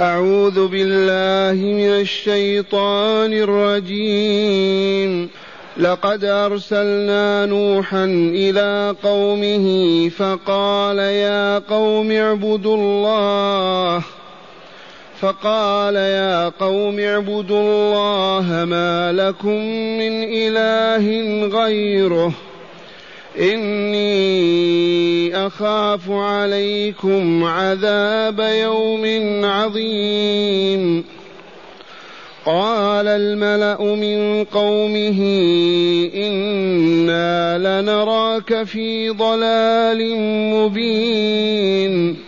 أعوذ 0.00 0.68
بالله 0.68 1.64
من 1.66 1.90
الشيطان 1.90 3.32
الرجيم. 3.32 5.28
لقد 5.76 6.24
أرسلنا 6.24 7.46
نوحا 7.46 8.04
إلى 8.34 8.94
قومه 9.02 10.08
فقال 10.08 10.98
يا 10.98 11.58
قوم 11.58 12.10
اعبدوا 12.10 12.76
الله. 12.76 14.02
فقال 15.20 15.94
يا 15.96 16.48
قوم 16.48 16.98
اعبدوا 16.98 17.60
الله 17.60 18.64
ما 18.64 19.12
لكم 19.12 19.58
من 19.98 20.22
إله 20.22 21.06
غيره. 21.46 22.32
إني 23.38 25.36
أخاف 25.46 26.10
عليكم 26.10 27.44
عذاب 27.44 28.40
يوم 28.40 29.04
عظيم. 29.44 31.04
قال 32.46 33.06
الملأ 33.08 33.94
من 33.94 34.44
قومه 34.44 35.20
إنا 36.14 37.58
لنراك 37.58 38.62
في 38.62 39.10
ضلال 39.10 40.16
مبين. 40.54 42.27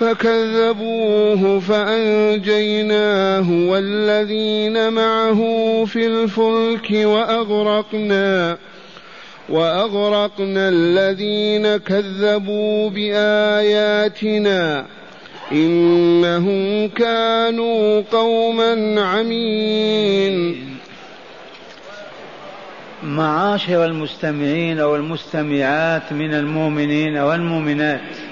فكذبوه 0.00 1.60
فأنجيناه 1.60 3.50
والذين 3.50 4.92
معه 4.92 5.40
في 5.84 6.06
الفلك 6.06 6.90
وأغرقنا 6.90 8.58
وأغرقنا 9.48 10.68
الذين 10.68 11.76
كذبوا 11.76 12.90
بآياتنا 12.90 14.86
إنهم 15.52 16.88
كانوا 16.88 18.02
قوما 18.12 19.00
عمين. 19.00 20.66
معاشر 23.02 23.84
المستمعين 23.84 24.80
والمستمعات 24.80 26.12
من 26.12 26.34
المؤمنين 26.34 27.18
والمؤمنات. 27.18 28.29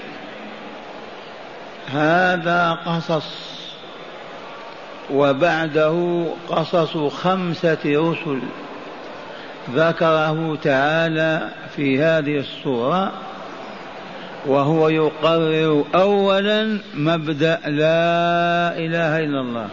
هذا 1.93 2.79
قصص 2.87 3.59
وبعده 5.11 6.25
قصص 6.49 6.97
خمسة 6.97 7.79
رسل 7.87 8.41
ذكره 9.75 10.59
تعالى 10.63 11.49
في 11.77 12.03
هذه 12.03 12.39
الصورة 12.39 13.13
وهو 14.47 14.89
يقرر 14.89 15.85
أولا 15.95 16.79
مبدأ 16.95 17.61
لا 17.67 18.79
إله 18.79 19.19
إلا 19.19 19.41
الله. 19.41 19.69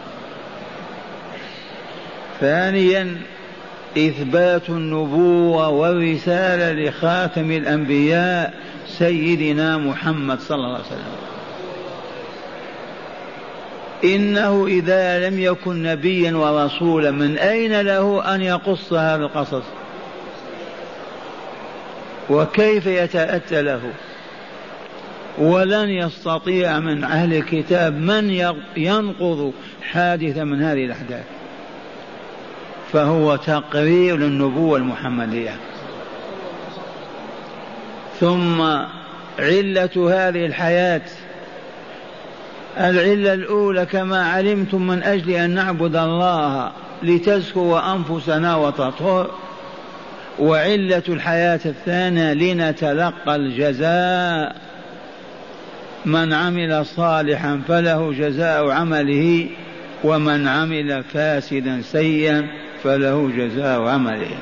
ثانيا 2.40 3.16
إثبات 3.98 4.68
النبوة 4.68 5.68
والرسالة 5.68 6.72
لخاتم 6.72 7.50
الأنبياء 7.50 8.54
سيدنا 8.86 9.78
محمد 9.78 10.40
صلى 10.40 10.56
الله 10.56 10.74
عليه 10.74 10.86
وسلم. 10.86 11.25
إنه 14.04 14.66
إذا 14.66 15.28
لم 15.28 15.38
يكن 15.38 15.82
نبيا 15.82 16.36
ورسولا 16.36 17.10
من 17.10 17.38
أين 17.38 17.80
له 17.80 18.34
أن 18.34 18.42
يقص 18.42 18.92
هذا 18.92 19.22
القصص؟ 19.22 19.64
وكيف 22.30 22.86
يتأتى 22.86 23.62
له؟ 23.62 23.80
ولن 25.38 25.88
يستطيع 25.88 26.78
من 26.80 27.04
أهل 27.04 27.34
الكتاب 27.34 27.94
من 27.94 28.30
ينقض 28.76 29.52
حادثة 29.82 30.44
من 30.44 30.62
هذه 30.62 30.84
الأحداث. 30.84 31.24
فهو 32.92 33.36
تقرير 33.36 34.16
للنبوة 34.16 34.78
المحمدية. 34.78 35.56
ثم 38.20 38.60
علة 39.38 39.90
هذه 40.10 40.46
الحياة 40.46 41.02
العلة 42.78 43.34
الأولى 43.34 43.86
كما 43.86 44.30
علمتم 44.30 44.86
من 44.86 45.02
أجل 45.02 45.30
أن 45.30 45.50
نعبد 45.50 45.96
الله 45.96 46.72
لتزكو 47.02 47.78
أنفسنا 47.78 48.56
وتطهر. 48.56 49.30
وعلة 50.38 51.02
الحياة 51.08 51.60
الثانية 51.66 52.32
لنتلقى 52.32 53.36
الجزاء. 53.36 54.56
من 56.04 56.32
عمل 56.32 56.86
صالحا 56.86 57.60
فله 57.68 58.12
جزاء 58.12 58.70
عمله 58.70 59.48
ومن 60.04 60.48
عمل 60.48 61.04
فاسدا 61.12 61.82
سيئا 61.82 62.48
فله 62.84 63.30
جزاء 63.36 63.80
عمله. 63.80 64.36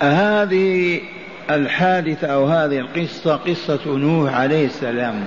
هذه 0.00 1.00
الحادثة 1.50 2.26
أو 2.26 2.46
هذه 2.46 2.78
القصة 2.78 3.36
قصة 3.36 3.80
نوح 3.86 4.34
عليه 4.34 4.66
السلام. 4.66 5.24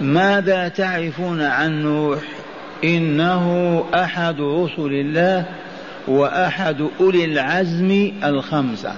ماذا 0.00 0.68
تعرفون 0.68 1.42
عن 1.42 1.82
نوح؟ 1.82 2.18
إنه 2.84 3.84
أحد 3.94 4.40
رسل 4.40 4.92
الله 4.92 5.44
وأحد 6.08 6.86
أولي 7.00 7.24
العزم 7.24 8.12
الخمسة. 8.24 8.92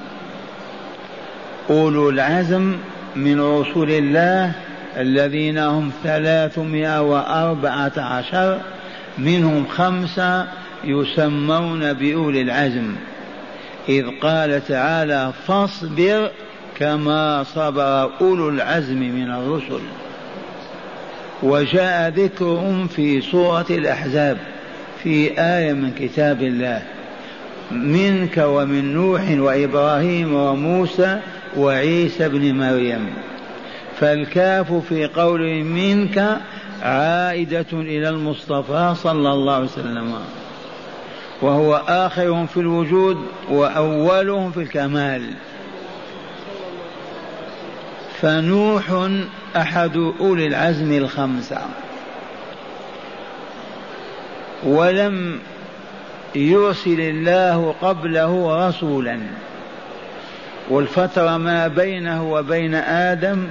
أولو 1.71 2.11
العزم 2.11 2.77
من 3.17 3.41
رسل 3.41 3.91
الله 3.91 4.53
الذين 4.97 5.59
هم 5.59 5.91
ثلاثمائة 6.05 7.03
وأربعة 7.03 7.93
عشر 7.97 8.61
منهم 9.19 9.67
خمسة 9.67 10.47
يسمون 10.85 11.93
بأولي 11.93 12.43
العزم. 12.43 12.95
إذ 13.89 14.07
قال 14.23 14.67
تعالى 14.67 15.33
فاصبر 15.47 16.31
كما 16.77 17.45
صبر 17.45 18.11
أولو 18.21 18.49
العزم 18.49 18.99
من 18.99 19.31
الرسل. 19.31 19.81
وجاء 21.43 22.09
ذكرهم 22.09 22.87
في 22.87 23.21
سورة 23.21 23.67
الأحزاب 23.71 24.39
في 25.03 25.41
آية 25.41 25.73
من 25.73 25.91
كتاب 25.99 26.43
الله. 26.43 26.83
منك 27.71 28.45
ومن 28.47 28.95
نوح 28.95 29.23
وإبراهيم 29.31 30.35
وموسى 30.35 31.21
وعيسى 31.57 32.29
بن 32.29 32.55
مريم. 32.55 33.07
فالكاف 34.01 34.73
في 34.73 35.07
قوله 35.07 35.63
منك 35.63 36.39
عائدة 36.83 37.67
إلى 37.73 38.09
المصطفى 38.09 38.95
صلى 38.97 39.33
الله 39.33 39.55
عليه 39.55 39.65
وسلم. 39.65 40.15
وهو 41.43 41.83
آخرهم 41.89 42.47
في 42.47 42.61
الوجود 42.61 43.27
وأولهم 43.51 44.53
في 44.53 44.61
الكمال. 44.61 45.31
فنوح 48.21 49.11
أحد 49.57 49.97
أولي 50.21 50.47
العزم 50.47 50.93
الخمسة. 50.93 51.59
ولم 54.65 55.39
يرسل 56.35 57.01
الله 57.01 57.75
قبله 57.83 58.69
رسولا. 58.69 59.19
والفترة 60.71 61.37
ما 61.37 61.69
بينه 61.69 62.33
وبين 62.33 62.75
آدم 62.75 63.49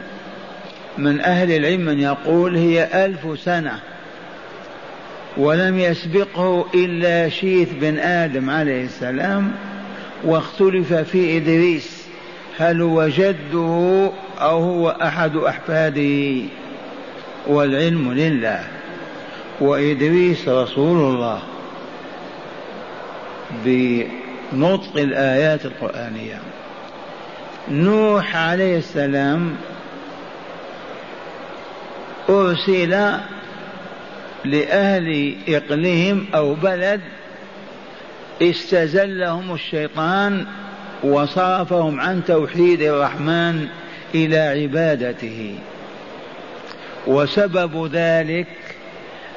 من 0.98 1.22
أهل 1.22 1.52
العلم 1.52 1.82
من 1.82 2.00
يقول 2.00 2.56
هي 2.56 3.06
ألف 3.06 3.40
سنة. 3.40 3.80
ولم 5.38 5.80
يسبقه 5.80 6.66
إلا 6.76 7.30
شيث 7.30 7.70
بن 7.82 8.00
آدم 8.00 8.50
عليه 8.50 8.86
السلام 8.86 9.52
واختلف 10.24 10.94
في 10.94 11.38
إدريس 11.38 12.04
هل 12.58 12.82
هو 12.82 13.08
جده 13.08 14.12
أو 14.40 14.60
هو 14.60 14.90
أحد 14.90 15.36
أحفاده. 15.36 16.42
والعلم 17.48 18.14
لله. 18.14 18.64
وإدريس 19.62 20.50
رسول 20.50 21.14
الله. 21.14 21.40
بنطق 23.66 24.98
الآيات 24.98 25.66
القرآنية. 25.66 26.40
نوح 27.72 28.36
عليه 28.36 28.78
السلام 28.78 29.56
أرسل 32.30 33.14
لأهل 34.46 35.36
إقليم 35.48 36.28
أو 36.36 36.54
بلد 36.54 37.02
استزلهم 38.42 39.54
الشيطان 39.54 40.46
وصرفهم 41.04 42.00
عن 42.00 42.26
توحيد 42.26 42.82
الرحمن 42.82 43.68
إلى 44.16 44.38
عبادته. 44.38 45.56
وسبب 47.08 47.90
ذلك 47.94 48.48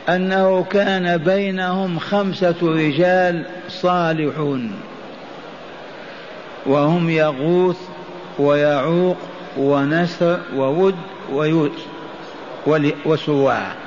أنه 0.08 0.64
كان 0.64 1.16
بينهم 1.16 1.98
خمسة 1.98 2.56
رجال 2.62 3.44
صالحون 3.68 4.72
وهم 6.66 7.10
يغوث 7.10 7.76
ويعوق 8.38 9.16
ونسر 9.56 10.40
وود 10.56 10.94
وسواع. 13.06 13.85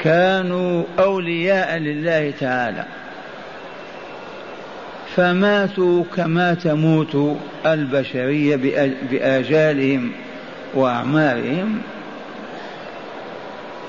كانوا 0.00 0.84
أولياء 0.98 1.78
لله 1.78 2.32
تعالى. 2.40 2.84
فماتوا 5.16 6.04
كما 6.16 6.54
تموت 6.54 7.36
البشرية 7.66 8.56
بآجالهم 9.10 10.12
وأعمارهم. 10.74 11.78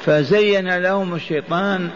فزين 0.05 0.77
لهم 0.77 1.15
الشيطان 1.15 1.89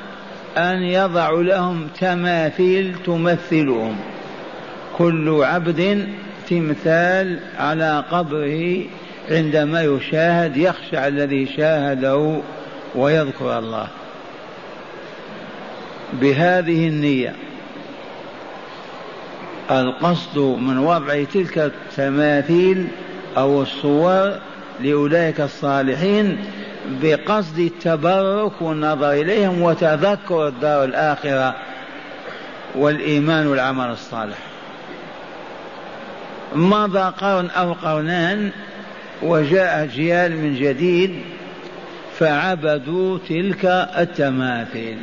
أن 0.57 0.83
يضع 0.83 1.29
لهم 1.29 1.87
تماثيل 1.99 2.95
تمثلهم. 3.05 3.95
كل 4.97 5.43
عبد 5.43 6.07
تمثال 6.49 7.39
على 7.57 8.03
قبره 8.11 8.83
عندما 9.31 9.81
يشاهد 9.83 10.57
يخشع 10.57 11.07
الذي 11.07 11.47
شاهده 11.57 12.41
ويذكر 12.95 13.59
الله. 13.59 13.87
بهذه 16.13 16.87
النية. 16.87 17.33
القصد 19.71 20.37
من 20.37 20.77
وضع 20.77 21.23
تلك 21.23 21.57
التماثيل 21.57 22.87
أو 23.37 23.61
الصور 23.61 24.39
لأولئك 24.81 25.41
الصالحين 25.41 26.37
بقصد 27.01 27.59
التبرك 27.59 28.61
والنظر 28.61 29.11
إليهم 29.11 29.61
وتذكر 29.61 30.47
الدار 30.47 30.83
الآخرة 30.83 31.55
والإيمان 32.75 33.47
والعمل 33.47 33.85
الصالح. 33.85 34.37
مضى 36.55 36.99
قرن 36.99 37.49
أو 37.49 37.73
قرنان 37.73 38.51
وجاء 39.23 39.85
جيال 39.85 40.37
من 40.37 40.55
جديد 40.55 41.15
فعبدوا 42.19 43.17
تلك 43.29 43.65
التماثيل. 43.97 44.97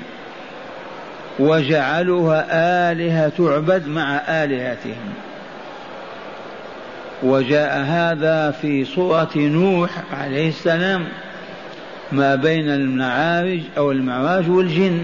وجعلوها 1.39 2.47
آلهة 2.93 3.29
تعبد 3.29 3.87
مع 3.87 4.21
آلهتهم. 4.29 5.13
وجاء 7.23 7.81
هذا 7.81 8.51
في 8.51 8.85
سورة 8.85 9.31
نوح 9.37 9.91
عليه 10.13 10.49
السلام 10.49 11.05
ما 12.13 12.35
بين 12.35 12.69
المعارج 12.69 13.61
أو 13.77 13.93
المعراج 13.93 14.51
والجن. 14.51 15.03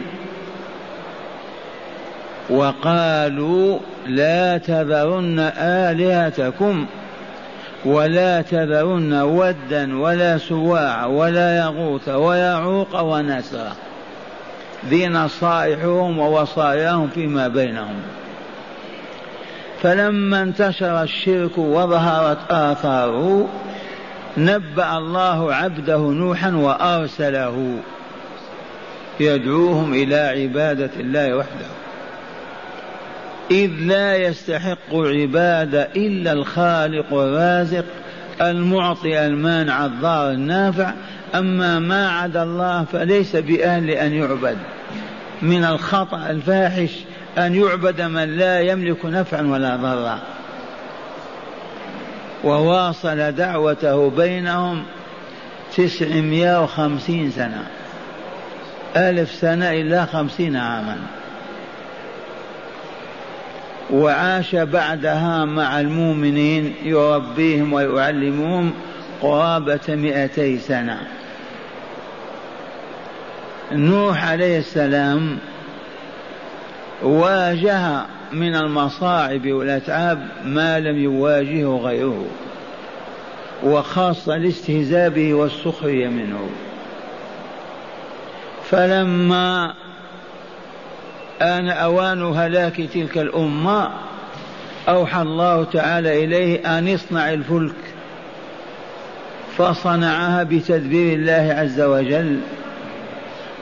وقالوا 2.51 3.79
لا 4.07 4.59
تذرن 4.59 5.39
آلهتكم 5.59 6.87
ولا 7.85 8.43
تذرن 8.43 9.13
ودا 9.13 9.99
ولا 9.99 10.39
سواع 10.39 11.07
ولا 11.07 11.59
يغوث 11.59 12.09
ويعوق 12.09 13.01
ونسرا. 13.01 13.88
ذي 14.87 15.09
نصائحهم 15.09 16.19
ووصاياهم 16.19 17.09
فيما 17.09 17.49
بينهم. 17.49 17.95
فلما 19.83 20.43
انتشر 20.43 21.03
الشرك 21.03 21.59
وظهرت 21.59 22.39
آثاره 22.51 23.49
نبأ 24.39 24.99
الله 24.99 25.55
عبده 25.55 25.99
نوحا 25.99 26.51
وأرسله 26.51 27.79
يدعوهم 29.21 29.95
إلى 29.95 30.17
عبادة 30.17 30.91
الله 31.01 31.37
وحده. 31.37 31.67
إذ 33.51 33.71
لا 33.81 34.17
يستحق 34.17 34.95
عبادة 34.95 35.89
إلا 35.97 36.33
الخالق 36.33 37.15
الرازق 37.15 37.85
المعطي 38.41 39.27
المانع 39.27 39.87
الضار 39.87 40.31
النافع 40.31 40.93
أما 41.35 41.79
ما 41.79 42.11
عدا 42.11 42.43
الله 42.43 42.85
فليس 42.93 43.37
بأهل 43.37 43.91
أن 43.91 44.13
يعبد. 44.13 44.59
من 45.43 45.65
الخطأ 45.65 46.31
الفاحش 46.31 46.91
أن 47.39 47.55
يعبد 47.55 48.01
من 48.01 48.37
لا 48.37 48.61
يملك 48.61 49.05
نفعا 49.05 49.43
ولا 49.43 49.77
ضرا. 49.77 50.19
وواصل 52.45 53.33
دعوته 53.33 54.11
بينهم 54.11 54.83
تسعمائة 55.77 56.63
وخمسين 56.63 57.31
سنة. 57.31 57.67
ألف 58.97 59.31
سنة 59.31 59.71
إلا 59.71 60.05
خمسين 60.05 60.57
عاما. 60.57 60.97
وعاش 63.91 64.55
بعدها 64.55 65.45
مع 65.45 65.81
المؤمنين 65.81 66.75
يربيهم 66.83 67.73
ويعلمهم 67.73 68.73
قرابة 69.23 69.81
مئتي 69.89 70.59
سنة. 70.59 71.18
نوح 73.73 74.31
عليه 74.31 74.59
السلام 74.59 75.39
واجه 77.03 78.03
من 78.33 78.57
المصاعب 78.57 79.47
والأتعاب 79.47 80.29
ما 80.45 80.81
لم 80.81 80.99
يواجهه 80.99 81.77
غيره 81.77 82.27
وخاصة 83.65 84.37
الاستهزاء 84.37 85.09
به 85.09 85.35
والسخرية 85.35 86.09
منه. 86.09 86.49
فلما 88.71 89.75
آن 91.43 91.69
أوان 91.69 92.23
هلاك 92.23 92.77
تلك 92.77 93.19
الأمة 93.19 93.91
أوحى 94.89 95.23
الله 95.23 95.65
تعالى 95.65 96.25
إليه 96.25 96.79
أن 96.79 96.89
يصنع 96.89 97.33
الفلك 97.33 97.75
فصنعها 99.57 100.43
بتدبير 100.43 101.13
الله 101.15 101.55
عز 101.59 101.81
وجل. 101.81 102.41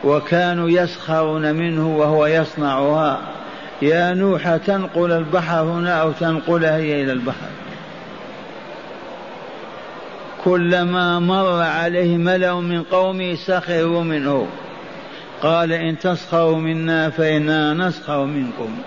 وكانوا 0.05 0.71
يسخرون 0.71 1.55
منه 1.55 1.97
وهو 1.97 2.27
يصنعها. 2.27 3.21
يا 3.83 4.15
نوح 4.15 4.57
تنقل 4.57 5.13
البحر 5.13 5.63
هنا 5.63 6.01
أو 6.01 6.13
تنقلها 6.13 6.77
هي 6.77 7.03
إلى 7.03 7.13
البحر؟ 7.13 7.49
كلما 10.45 11.19
مر 11.19 11.63
عليه 11.63 12.17
ملأ 12.17 12.55
من 12.55 12.83
قومه 12.83 13.35
سخروا 13.35 14.03
منه. 14.03 14.47
قال 15.43 15.73
إن 15.73 15.99
تسخروا 15.99 16.57
منا 16.57 17.11
فإنا 17.11 17.75
نسخر 17.75 18.25
منكم. 18.25 18.79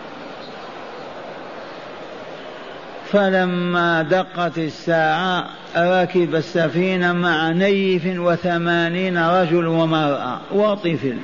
فلما 3.11 4.01
دقت 4.01 4.57
الساعة 4.57 5.45
ركب 5.77 6.35
السفينة 6.35 7.13
مع 7.13 7.49
نيف 7.49 8.01
وثمانين 8.05 9.17
رجل 9.17 9.67
ومرأة 9.67 10.39
وطفل. 10.51 11.17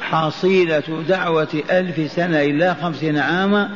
حصيلة 0.00 1.04
دعوة 1.08 1.62
ألف 1.70 2.12
سنة 2.12 2.40
إلى 2.40 2.76
خمسين 2.82 3.18
عاما 3.18 3.70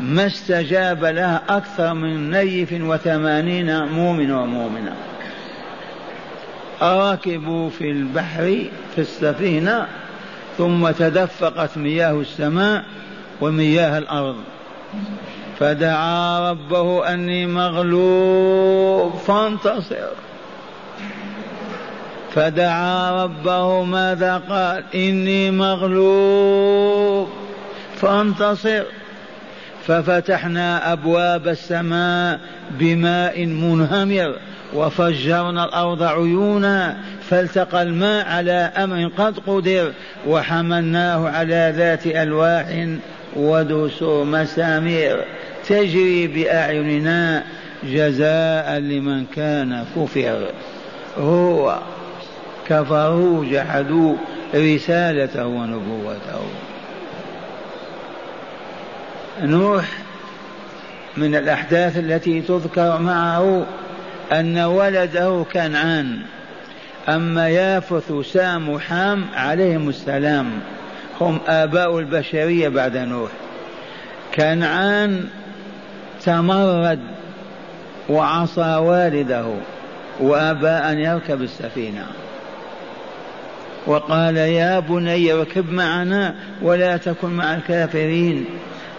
ما 0.00 0.26
استجاب 0.26 1.04
لها 1.04 1.42
أكثر 1.48 1.94
من 1.94 2.30
نيف 2.30 2.72
وثمانين 2.72 3.84
مؤمن 3.84 4.30
ومؤمنة. 4.30 4.94
ركبوا 6.82 7.70
في 7.70 7.90
البحر 7.90 8.64
في 8.94 9.00
السفينة 9.00 9.86
ثم 10.58 10.90
تدفقت 10.90 11.78
مياه 11.78 12.20
السماء 12.20 12.84
ومياه 13.40 13.98
الأرض. 13.98 14.36
فدعا 15.58 16.50
ربه 16.50 17.14
أني 17.14 17.46
مغلوب 17.46 19.14
فانتصر. 19.14 20.08
فدعا 22.34 23.24
ربه 23.24 23.84
ماذا 23.84 24.42
قال؟ 24.48 24.84
إني 24.94 25.50
مغلوب 25.50 27.28
فانتصر. 27.96 28.82
ففتحنا 29.86 30.92
أبواب 30.92 31.48
السماء 31.48 32.40
بماء 32.70 33.46
منهمر 33.46 34.34
وفجرنا 34.74 35.64
الأرض 35.64 36.02
عيونا 36.02 36.96
فالتقى 37.30 37.82
الماء 37.82 38.26
على 38.26 38.72
أمر 38.76 39.10
قد 39.18 39.38
قدر 39.46 39.92
وحملناه 40.26 41.28
على 41.28 41.72
ذات 41.76 42.06
ألواح 42.06 42.86
ودسور 43.36 44.24
مسامير. 44.24 45.24
تجري 45.68 46.26
بأعيننا 46.26 47.44
جزاء 47.84 48.78
لمن 48.78 49.26
كان 49.26 49.84
كفر. 49.96 50.50
هو 51.18 51.78
كفروا 52.68 53.44
جحدوا 53.44 54.16
رسالته 54.54 55.46
ونبوته. 55.46 56.42
نوح 59.42 59.84
من 61.16 61.34
الأحداث 61.34 61.98
التي 61.98 62.40
تذكر 62.40 62.98
معه 62.98 63.66
أن 64.32 64.58
ولده 64.58 65.44
كنعان. 65.52 66.18
أما 67.08 67.48
يافث 67.48 68.12
سام 68.32 68.68
وحام 68.68 69.24
عليهم 69.34 69.88
السلام. 69.88 70.50
هم 71.20 71.40
آباء 71.46 71.98
البشرية 71.98 72.68
بعد 72.68 72.96
نوح. 72.96 73.30
كنعان 74.34 75.24
تمرد 76.24 77.00
وعصى 78.08 78.76
والده 78.76 79.46
وأبى 80.20 80.68
أن 80.68 80.98
يركب 80.98 81.42
السفينة. 81.42 82.06
وقال 83.86 84.36
يا 84.36 84.80
بني 84.80 85.32
اركب 85.32 85.72
معنا 85.72 86.34
ولا 86.62 86.96
تكن 86.96 87.30
مع 87.30 87.54
الكافرين. 87.54 88.44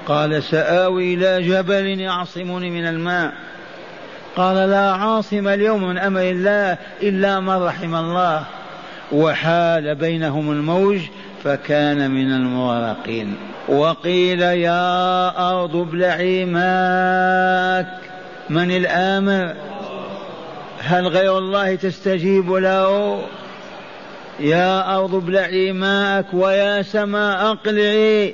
قال 0.07 0.43
سآوي 0.43 1.13
إلى 1.13 1.47
جبل 1.47 1.99
يعصمني 1.99 2.69
من 2.69 2.87
الماء. 2.87 3.33
قال 4.35 4.69
لا 4.69 4.91
عاصم 4.91 5.47
اليوم 5.47 5.83
من 5.83 5.97
أمر 5.97 6.21
الله 6.21 6.77
إلا 7.01 7.39
من 7.39 7.63
رحم 7.63 7.95
الله. 7.95 8.43
وحال 9.11 9.95
بينهم 9.95 10.51
الموج 10.51 10.99
فكان 11.45 12.11
من 12.11 12.31
المغرقين. 12.31 13.35
وقيل 13.69 14.41
يا 14.41 15.27
أرض 15.51 15.75
ابلعي 15.75 16.45
ماك. 16.45 17.87
من 18.49 18.71
الآمر؟ 18.71 19.53
هل 20.79 21.07
غير 21.07 21.37
الله 21.37 21.75
تستجيب 21.75 22.53
له؟ 22.53 23.21
يا 24.39 24.97
أرض 24.97 25.15
ابلعي 25.15 25.71
ماءك 25.71 26.25
ويا 26.33 26.81
سماء 26.81 27.51
أقلعي. 27.51 28.33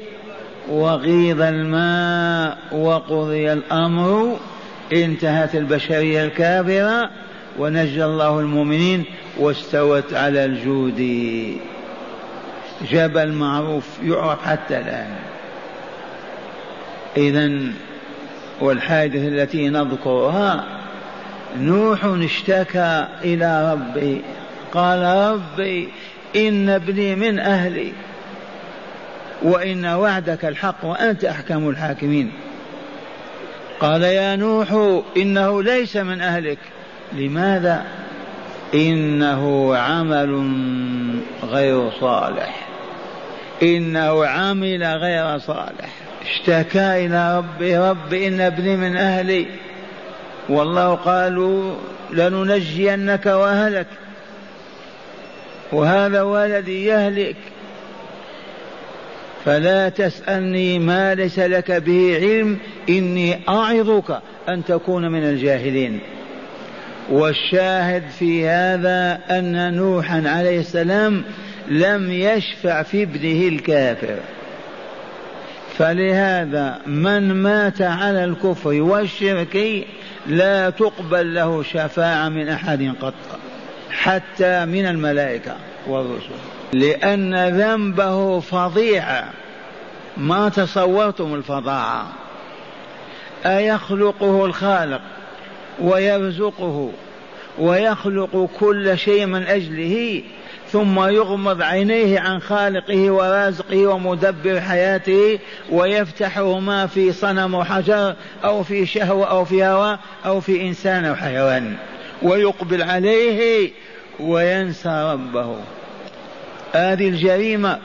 وغيض 0.70 1.42
الماء 1.42 2.58
وقضي 2.72 3.54
الأمر. 3.54 4.38
انتهت 4.94 5.56
البشرية 5.56 6.24
الكافرة. 6.24 7.10
ونجى 7.60 8.06
الله 8.06 8.40
المؤمنين 8.40 9.04
واستوت 9.40 10.14
على 10.14 10.46
الجود. 10.46 11.00
جبل 12.90 13.32
معروف 13.32 13.86
يعرف 14.04 14.46
حتى 14.46 14.78
الآن. 14.78 15.16
إذا 17.18 17.52
والحادثة 18.62 19.28
التي 19.28 19.70
نذكرها 19.70 20.66
نوح 21.58 22.06
اشتكى 22.06 23.08
إلى 23.24 23.74
ربي 23.74 24.22
قال 24.74 25.32
ربي 25.32 25.90
إن 26.36 26.70
ابني 26.70 27.16
من 27.16 27.40
أهلي 27.40 27.92
وإن 29.42 29.86
وعدك 29.86 30.46
الحق 30.46 30.86
وأنت 30.86 31.26
أحكم 31.26 31.70
الحاكمين. 31.70 32.32
قال 33.80 34.02
يا 34.02 34.36
نوح 34.36 35.00
إنه 35.18 35.64
ليس 35.64 35.98
من 35.98 36.22
أهلك. 36.22 36.60
لماذا؟ 37.14 37.84
إنه 38.74 39.76
عمل 39.78 40.52
غير 41.44 41.92
صالح. 41.92 42.61
إنه 43.64 44.26
عمل 44.26 44.84
غير 44.84 45.38
صالح. 45.40 45.90
اشتكى 46.22 47.06
إلى 47.06 47.38
ربي 47.38 47.78
ربي 47.78 48.28
إن 48.28 48.42
ابني 48.42 48.76
من 48.76 48.98
أهلي. 48.98 49.46
والله 50.50 50.96
قالوا 50.96 51.76
لننجينك 52.14 53.26
وأهلك. 53.26 53.88
وهذا 55.72 56.22
ولدي 56.22 56.86
يهلك. 56.86 57.36
فلا 59.46 59.90
تسألني 59.90 60.80
ما 60.80 61.16
ليس 61.16 61.40
لك 61.40 61.72
به 61.72 62.16
علم 62.22 62.58
إني 62.90 63.40
أعظك 63.50 64.22
أن 64.50 64.66
تكون 64.66 65.12
من 65.12 65.24
الجاهلين. 65.24 66.00
والشاهد 67.10 68.04
في 68.20 68.48
هذا 68.48 69.20
أن 69.30 69.74
نوحا 69.74 70.24
عليه 70.26 70.60
السلام 70.60 71.24
لم 71.72 72.12
يشفع 72.12 72.84
في 72.84 73.04
ابنه 73.04 73.48
الكافر. 73.48 74.18
فلهذا 75.78 76.82
من 76.86 77.34
مات 77.34 77.82
على 77.82 78.24
الكفر 78.24 78.82
والشرك 78.82 79.86
لا 80.28 80.70
تقبل 80.70 81.36
له 81.36 81.64
شفاعة 81.64 82.30
من 82.30 82.50
أحد 82.50 82.94
قط 83.02 83.14
حتى 83.90 84.66
من 84.66 84.86
الملائكة 84.86 85.56
والرسل. 85.88 86.36
لأن 86.74 87.48
ذنبه 87.50 88.40
فظيعة 88.40 89.30
ما 90.18 90.50
تصورتم 90.50 91.34
الفظاعة. 91.36 92.08
أيخلقه 93.46 94.46
الخالق 94.46 95.02
ويرزقه 95.80 96.92
ويخلق 97.60 98.50
كل 98.60 98.98
شيء 98.98 99.26
من 99.26 99.44
أجله؟ 99.44 100.22
ثم 100.72 101.00
يغمض 101.00 101.62
عينيه 101.62 102.20
عن 102.20 102.40
خالقه 102.42 103.12
ورازقه 103.12 103.88
ومدبر 103.88 104.62
حياته 104.62 105.40
ويفتحهما 105.70 106.88
في 106.88 107.12
صنم 107.12 107.54
وحجر 107.54 108.16
أو 108.44 108.64
في 108.64 108.86
شهوة 108.86 109.30
أو 109.30 109.46
في 109.46 109.66
هواء 109.66 110.00
أو 110.26 110.42
في 110.42 110.62
إنسان 110.62 111.06
أو 111.06 111.16
حيوان. 111.16 111.76
ويقبل 112.22 112.84
عليه 112.84 113.72
وينسى 114.20 115.12
ربه. 115.14 115.56
هذه 116.74 117.10
الجريمة 117.10 117.80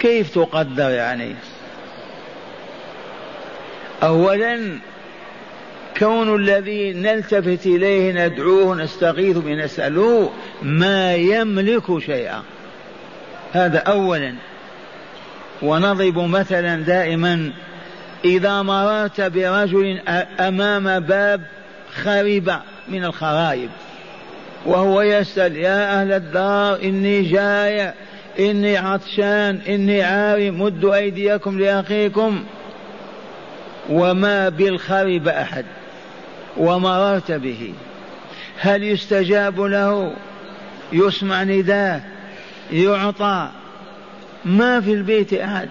كيف 0.00 0.34
تقدر 0.34 0.90
يعني؟ 0.90 1.34
أولا 4.02 4.78
كون 5.98 6.34
الذي 6.34 6.92
نلتفت 6.92 7.66
إليه 7.66 8.26
ندعوه 8.26 8.74
نستغيث 8.74 9.36
به 9.36 9.54
نسأله 9.54 10.30
ما 10.62 11.14
يملك 11.14 11.98
شيئا. 11.98 12.42
هذا 13.52 13.78
أولا. 13.78 14.34
ونضرب 15.62 16.18
مثلا 16.18 16.76
دائما 16.76 17.52
إذا 18.24 18.62
مررت 18.62 19.20
برجل 19.20 20.00
أمام 20.40 21.00
باب 21.00 21.42
خرب 21.94 22.52
من 22.88 23.04
الخرائب 23.04 23.70
وهو 24.66 25.02
يسأل 25.02 25.56
يا 25.56 26.00
أهل 26.00 26.12
الدار 26.12 26.82
إني 26.82 27.22
جاي 27.22 27.92
إني 28.38 28.76
عطشان 28.76 29.60
إني 29.68 30.02
عاري 30.02 30.50
مدوا 30.50 30.94
أيديكم 30.94 31.58
لأخيكم. 31.58 32.44
وما 33.90 34.48
بالخرب 34.48 35.28
أحد. 35.28 35.64
ومررت 36.58 37.32
به. 37.32 37.74
هل 38.58 38.82
يستجاب 38.82 39.60
له؟ 39.60 40.12
يسمع 40.92 41.42
نداه 41.42 42.00
يعطى. 42.72 43.48
ما 44.44 44.80
في 44.80 44.92
البيت 44.92 45.34
أحد. 45.34 45.68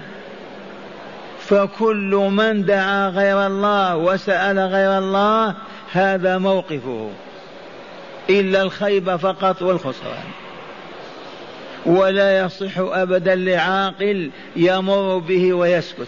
فكل 1.39 2.29
من 2.32 2.65
دعا 2.65 3.10
غير 3.10 3.48
الله 3.48 3.98
وسأل 3.98 4.60
غير 4.60 4.98
الله 4.98 5.56
هذا 5.91 6.38
موقفه. 6.38 7.10
إلا 8.29 8.62
الخيبة 8.62 9.17
فقط 9.17 9.62
والخسران. 9.62 10.27
ولا 11.86 12.39
يصح 12.39 12.77
أبدا 12.77 13.36
لعاقل 13.36 14.32
يمر 14.56 15.17
به 15.17 15.53
ويسكت. 15.53 16.08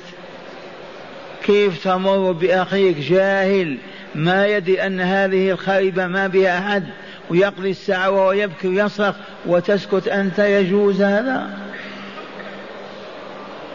كيف 1.46 1.84
تمر 1.84 2.32
بأخيك 2.32 2.98
جاهل 2.98 3.78
ما 4.16 4.48
يدري 4.48 4.82
أن 4.82 5.02
هذه 5.02 5.52
الخيبة 5.52 6.08
ما 6.08 6.28
بها 6.28 6.60
أحد 6.60 6.84
ويقضي 7.30 7.70
الساعة 7.70 8.12
وهو 8.12 8.32
يبكي 8.32 8.68
ويصرخ 8.68 9.16
وتسكت 9.46 10.08
أنت 10.08 10.40
يجوز 10.40 11.02
هذا؟ 11.02 11.50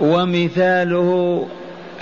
ومثاله 0.00 1.48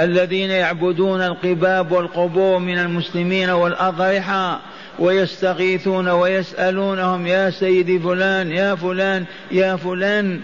الذين 0.01 0.51
يعبدون 0.51 1.23
القباب 1.23 1.93
والقبور 1.93 2.59
من 2.59 2.79
المسلمين 2.79 3.51
والأضرحة 3.51 4.61
ويستغيثون 4.99 6.09
ويسألونهم 6.09 7.27
يا 7.27 7.51
سيدي 7.51 7.99
فلان 7.99 8.53
يا 8.53 8.75
فلان 8.75 9.25
يا 9.51 9.77
فلان 9.77 10.41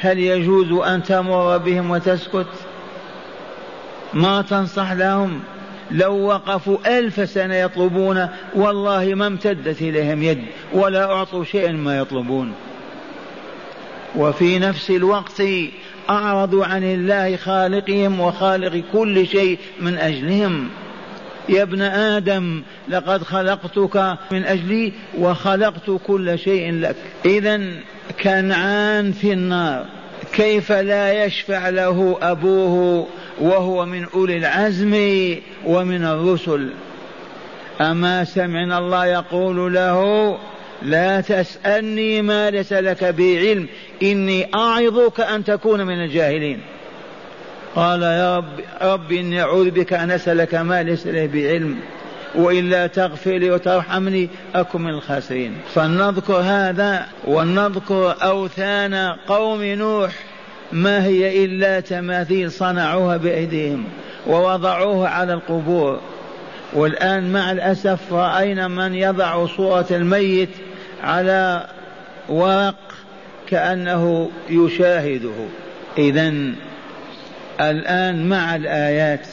هل 0.00 0.18
يجوز 0.18 0.72
أن 0.86 1.02
تمر 1.02 1.58
بهم 1.58 1.90
وتسكت؟ 1.90 2.46
ما 4.14 4.42
تنصح 4.42 4.92
لهم؟ 4.92 5.40
لو 5.92 6.14
وقفوا 6.14 6.98
ألف 6.98 7.30
سنة 7.30 7.54
يطلبون 7.54 8.28
والله 8.54 9.14
ما 9.14 9.26
امتدت 9.26 9.82
إليهم 9.82 10.22
يد 10.22 10.42
ولا 10.72 11.12
أعطوا 11.12 11.44
شيئا 11.44 11.72
ما 11.72 11.98
يطلبون. 11.98 12.52
وفي 14.16 14.58
نفس 14.58 14.90
الوقت 14.90 15.42
أعرضوا 16.10 16.64
عن 16.64 16.84
الله 16.84 17.36
خالقهم 17.36 18.20
وخالق 18.20 18.82
كل 18.92 19.26
شيء 19.26 19.58
من 19.80 19.98
أجلهم. 19.98 20.68
يا 21.48 21.62
ابن 21.62 21.82
آدم 21.82 22.62
لقد 22.88 23.22
خلقتك 23.22 24.16
من 24.30 24.44
أجلي 24.44 24.92
وخلقت 25.18 25.90
كل 26.06 26.38
شيء 26.38 26.72
لك. 26.72 26.96
إذا 27.24 27.60
كنعان 28.22 29.12
في 29.12 29.32
النار. 29.32 29.99
كيف 30.32 30.72
لا 30.72 31.24
يشفع 31.24 31.68
له 31.68 32.18
أبوه 32.22 33.06
وهو 33.40 33.86
من 33.86 34.04
أولي 34.14 34.36
العزم 34.36 34.94
ومن 35.64 36.04
الرسل؟ 36.04 36.70
أما 37.80 38.24
سمعنا 38.24 38.78
الله 38.78 39.06
يقول 39.06 39.74
له 39.74 40.38
لا 40.82 41.20
تسألني 41.20 42.22
ما 42.22 42.50
ليس 42.50 42.72
لك 42.72 43.04
به 43.04 43.38
علم 43.38 43.66
إني 44.02 44.54
أعظك 44.54 45.20
أن 45.20 45.44
تكون 45.44 45.86
من 45.86 46.04
الجاهلين. 46.04 46.60
قال 47.74 48.02
يا 48.02 48.36
رب 48.36 48.60
رب 48.82 49.12
إني 49.12 49.42
أعوذ 49.42 49.70
بك 49.70 49.92
أن 49.92 50.10
أسألك 50.10 50.54
ما 50.54 50.82
ليس 50.82 51.06
لي 51.06 51.26
بعلم 51.26 51.76
وإلا 52.34 52.86
تغفر 52.86 53.30
لي 53.30 53.50
وترحمني 53.50 54.28
أكن 54.54 54.82
من 54.82 54.90
الخاسرين. 54.90 55.56
فلنذكر 55.74 56.36
هذا 56.36 57.06
ولنذكر 57.24 58.16
أوثان 58.22 58.94
قوم 59.28 59.64
نوح 59.64 60.12
ما 60.72 61.04
هي 61.04 61.44
إلا 61.44 61.80
تماثيل 61.80 62.50
صنعوها 62.50 63.16
بأيديهم 63.16 63.84
ووضعوها 64.26 65.08
على 65.08 65.32
القبور. 65.34 66.00
والآن 66.72 67.32
مع 67.32 67.52
الأسف 67.52 68.12
رأينا 68.12 68.68
من 68.68 68.94
يضع 68.94 69.46
صورة 69.46 69.86
الميت 69.90 70.50
على 71.02 71.66
ورق 72.28 72.92
كأنه 73.48 74.30
يشاهده. 74.50 75.46
إذا 75.98 76.32
الآن 77.60 78.28
مع 78.28 78.56
الآيات. 78.56 79.26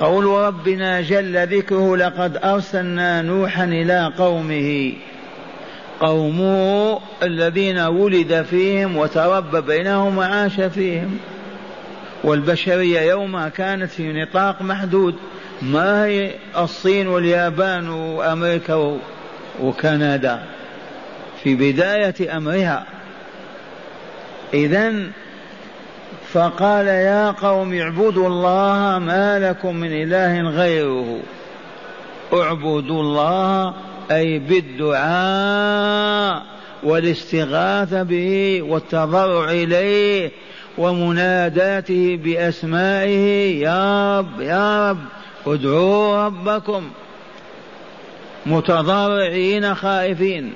قول 0.00 0.24
ربنا 0.24 1.00
جل 1.00 1.46
ذكره 1.46 1.96
لقد 1.96 2.36
أرسلنا 2.44 3.22
نوحا 3.22 3.64
إلى 3.64 4.12
قومه. 4.18 4.92
قومه 6.00 7.00
الذين 7.22 7.78
ولد 7.78 8.46
فيهم 8.50 8.96
وتربى 8.96 9.60
بينهم 9.60 10.18
وعاش 10.18 10.60
فيهم. 10.60 11.18
والبشرية 12.24 13.00
يومها 13.00 13.48
كانت 13.48 13.90
في 13.90 14.12
نطاق 14.12 14.62
محدود. 14.62 15.14
ما 15.62 16.04
هي 16.04 16.30
الصين 16.58 17.08
واليابان 17.08 17.88
وأمريكا 17.88 18.98
وكندا؟ 19.62 20.42
في 21.42 21.54
بداية 21.54 22.36
أمرها. 22.36 22.86
إذا 24.54 24.92
فقال 26.32 26.86
يا 26.86 27.30
قوم 27.30 27.74
اعبدوا 27.74 28.28
الله 28.28 28.98
ما 28.98 29.48
لكم 29.48 29.76
من 29.76 29.92
إله 29.92 30.50
غيره. 30.50 31.20
اعبدوا 32.32 33.02
الله 33.02 33.74
أي 34.10 34.38
بالدعاء 34.38 36.42
والاستغاثة 36.82 38.02
به 38.02 38.62
والتضرع 38.62 39.50
إليه 39.50 40.30
ومناداته 40.78 42.18
بأسمائه 42.24 43.60
يا 43.60 44.18
رب 44.18 44.40
يا 44.40 44.90
رب 44.90 44.98
ادعوا 45.46 46.26
ربكم. 46.26 46.90
متضرعين 48.46 49.74
خائفين. 49.74 50.52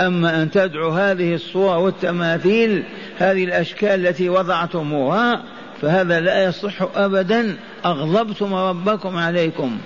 أما 0.00 0.42
أن 0.42 0.50
تدعوا 0.50 0.92
هذه 0.92 1.34
الصور 1.34 1.78
والتماثيل 1.78 2.82
هذه 3.18 3.44
الأشكال 3.44 4.06
التي 4.06 4.28
وضعتموها 4.28 5.42
فهذا 5.82 6.20
لا 6.20 6.44
يصح 6.44 6.82
أبدا. 6.96 7.56
أغضبتم 7.84 8.54
ربكم 8.54 9.16
عليكم. 9.16 9.78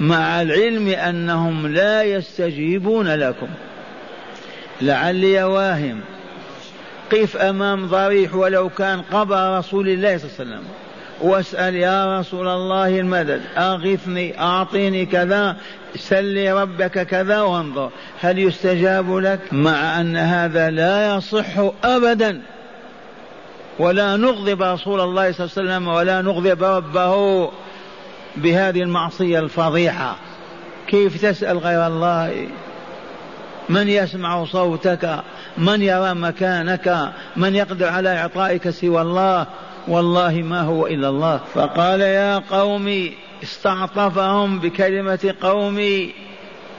مع 0.00 0.42
العلم 0.42 0.88
أنهم 0.88 1.66
لا 1.66 2.02
يستجيبون 2.02 3.08
لكم. 3.08 3.48
لعلي 4.82 5.42
واهم. 5.42 6.00
قف 7.12 7.36
أمام 7.36 7.86
ضريح 7.86 8.34
ولو 8.34 8.68
كان 8.68 9.02
قبر 9.02 9.58
رسول 9.58 9.88
الله 9.88 10.18
صلى 10.18 10.26
الله 10.26 10.40
عليه 10.40 10.50
وسلم. 10.50 10.62
واسأل 11.20 11.74
يا 11.74 12.20
رسول 12.20 12.48
الله 12.48 13.00
المدد. 13.00 13.42
أغثني 13.56 14.40
أعطيني 14.40 15.06
كذا 15.06 15.56
سل 15.96 16.52
ربك 16.52 17.06
كذا 17.06 17.40
وانظر. 17.40 17.90
هل 18.20 18.38
يستجاب 18.38 19.16
لك؟ 19.16 19.40
مع 19.52 20.00
أن 20.00 20.16
هذا 20.16 20.70
لا 20.70 21.16
يصح 21.16 21.70
أبدا. 21.84 22.42
ولا 23.78 24.16
نغضب 24.16 24.62
رسول 24.62 25.00
الله 25.00 25.32
صلى 25.32 25.46
الله 25.46 25.72
عليه 25.72 25.86
وسلم 25.86 25.88
ولا 25.88 26.22
نغضب 26.22 26.64
ربه 26.64 27.50
بهذه 28.36 28.82
المعصية 28.82 29.38
الفضيحة. 29.38 30.16
كيف 30.86 31.22
تسأل 31.22 31.58
غير 31.58 31.86
الله؟ 31.86 32.46
من 33.68 33.88
يسمع 33.88 34.44
صوتك؟ 34.44 35.20
من 35.58 35.82
يرى 35.82 36.14
مكانك؟ 36.14 37.12
من 37.36 37.54
يقدر 37.54 37.88
على 37.88 38.18
إعطائك 38.18 38.70
سوى 38.70 39.02
الله؟ 39.02 39.46
والله 39.88 40.42
ما 40.42 40.60
هو 40.60 40.86
إلا 40.86 41.08
الله. 41.08 41.40
فقال 41.54 42.00
يا 42.00 42.38
قوم 42.38 43.10
استعطفهم 43.42 44.58
بكلمة 44.58 45.34
قومي 45.42 46.14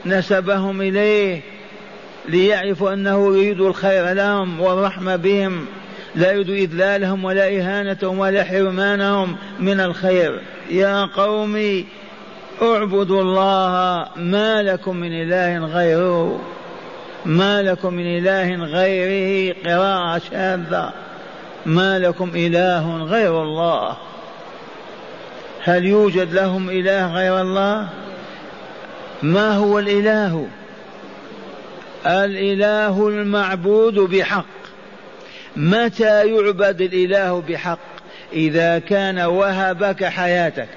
نسبهم 0.06 0.80
إليه 0.80 1.40
ليعرفوا 2.28 2.92
أنه 2.92 3.36
يريد 3.36 3.60
الخير 3.60 4.12
لهم 4.12 4.60
والرحمة 4.60 5.16
بهم. 5.16 5.66
لا 6.14 6.32
يريد 6.32 6.50
إذلالهم 6.50 7.24
ولا 7.24 7.48
إهانتهم 7.48 8.18
ولا 8.18 8.44
حرمانهم 8.44 9.36
من 9.60 9.80
الخير. 9.80 10.40
يا 10.70 11.04
قوم 11.04 11.84
اعبدوا 12.62 13.22
الله 13.22 14.06
ما 14.16 14.62
لكم 14.62 14.96
من 14.96 15.12
إله 15.22 15.58
غيره 15.58 16.40
ما 17.26 17.62
لكم 17.62 17.94
من 17.94 18.18
إله 18.18 18.64
غيره 18.64 19.54
قراءة 19.64 20.18
شاذة. 20.30 20.92
ما 21.66 21.98
لكم 21.98 22.30
إله 22.34 22.96
غير 22.96 23.42
الله. 23.42 23.96
هل 25.64 25.84
يوجد 25.84 26.34
لهم 26.34 26.70
إله 26.70 27.14
غير 27.14 27.40
الله؟ 27.40 27.88
ما 29.22 29.56
هو 29.56 29.78
الإله؟ 29.78 30.48
الإله 32.06 33.08
المعبود 33.08 33.94
بحق. 33.94 34.44
متى 35.56 36.26
يعبد 36.26 36.80
الإله 36.80 37.42
بحق؟ 37.48 37.78
إذا 38.32 38.78
كان 38.78 39.18
وهبك 39.18 40.04
حياتك 40.04 40.68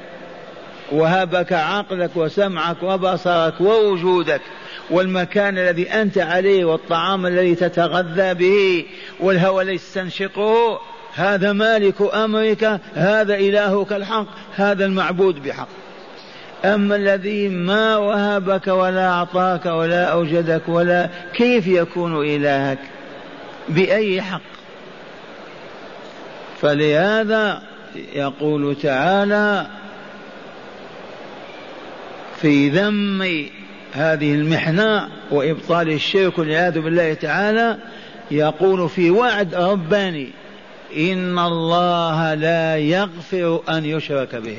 وهبك 0.92 1.54
عقلك 1.54 2.12
وسمعك 2.16 2.84
وبصرك 2.84 3.62
ووجودك. 3.62 4.42
والمكان 4.90 5.58
الذي 5.58 5.90
أنت 5.90 6.18
عليه 6.18 6.66
والطعام 6.66 7.26
الذي 7.26 7.56
تتغذى 7.56 8.34
به 8.34 8.86
والهوى 9.20 9.64
الذي 9.64 9.78
تستنشقه. 9.78 10.80
هذا 11.16 11.54
مالك 11.54 11.96
أمرك 12.14 12.80
هذا 12.96 13.36
إلهك 13.36 13.94
الحق 13.94 14.28
هذا 14.56 14.86
المعبود 14.86 15.44
بحق. 15.44 15.68
أما 16.66 16.96
الذي 16.96 17.50
ما 17.50 17.98
وهبك 17.98 18.68
ولا 18.68 19.10
أعطاك 19.10 19.66
ولا 19.66 20.04
أوجدك 20.06 20.62
ولا 20.68 21.10
كيف 21.34 21.68
يكون 21.68 22.26
إلهك؟ 22.26 22.80
بأي 23.70 24.22
حق؟ 24.22 24.42
فلهذا 26.62 27.62
يقول 28.14 28.76
تعالى 28.76 29.68
في 32.42 32.70
ذم 32.70 33.46
هذه 33.94 34.34
المحنة 34.34 35.10
وإبطال 35.32 35.90
الشرك 35.90 36.40
والعياذ 36.40 36.80
بالله 36.80 37.14
تعالى 37.14 37.78
يقول 38.32 38.90
في 38.90 39.12
وعد 39.12 39.56
رباني 39.56 40.30
إن 40.98 41.40
الله 41.40 42.34
لا 42.34 42.78
يغفر 42.78 43.62
أن 43.70 43.86
يشرك 43.86 44.36
به 44.36 44.58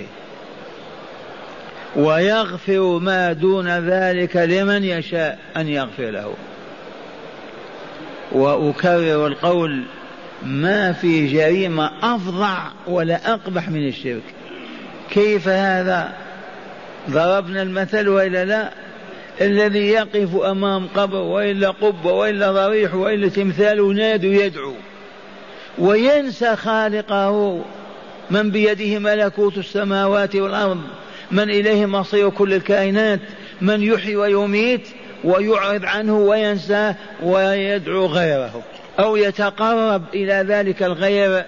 ويغفر 1.97 2.99
ما 2.99 3.33
دون 3.33 3.69
ذلك 3.69 4.37
لمن 4.37 4.85
يشاء 4.85 5.39
أن 5.57 5.69
يغفر 5.69 6.11
له 6.11 6.35
وأكرر 8.33 9.27
القول 9.27 9.85
ما 10.43 10.93
في 10.93 11.27
جريمة 11.27 11.91
أفظع 12.03 12.59
ولا 12.87 13.35
أقبح 13.35 13.69
من 13.69 13.89
الشرك 13.89 14.23
كيف 15.11 15.49
هذا؟ 15.49 16.13
ضربنا 17.11 17.63
المثل 17.63 18.09
وإلا 18.09 18.45
لا؟ 18.45 18.84
الذي 19.41 19.89
يقف 19.89 20.37
أمام 20.37 20.87
قبر 20.97 21.19
وإلا 21.19 21.71
قبة 21.71 22.13
وإلا 22.13 22.53
ضريح 22.53 22.95
وإلا 22.95 23.29
تمثال 23.29 23.79
ينادي 23.79 24.29
ويدعو. 24.29 24.73
وينسى 25.79 26.57
خالقه 26.57 27.65
من 28.31 28.51
بيده 28.51 28.99
ملكوت 28.99 29.59
السماوات 29.59 30.37
والأرض 30.37 30.81
من 31.31 31.51
إليه 31.51 31.87
مصير 31.87 32.31
كل 32.31 32.55
الكائنات 32.55 33.21
من 33.61 33.83
يحيي 33.83 34.17
ويميت 34.17 34.89
ويعرض 35.25 35.85
عنه 35.85 36.19
وينساه 36.19 36.97
ويدعو 37.23 38.07
غيره 38.07 38.63
أو 38.99 39.17
يتقرب 39.17 40.03
إلى 40.15 40.45
ذلك 40.49 40.83
الغير 40.83 41.45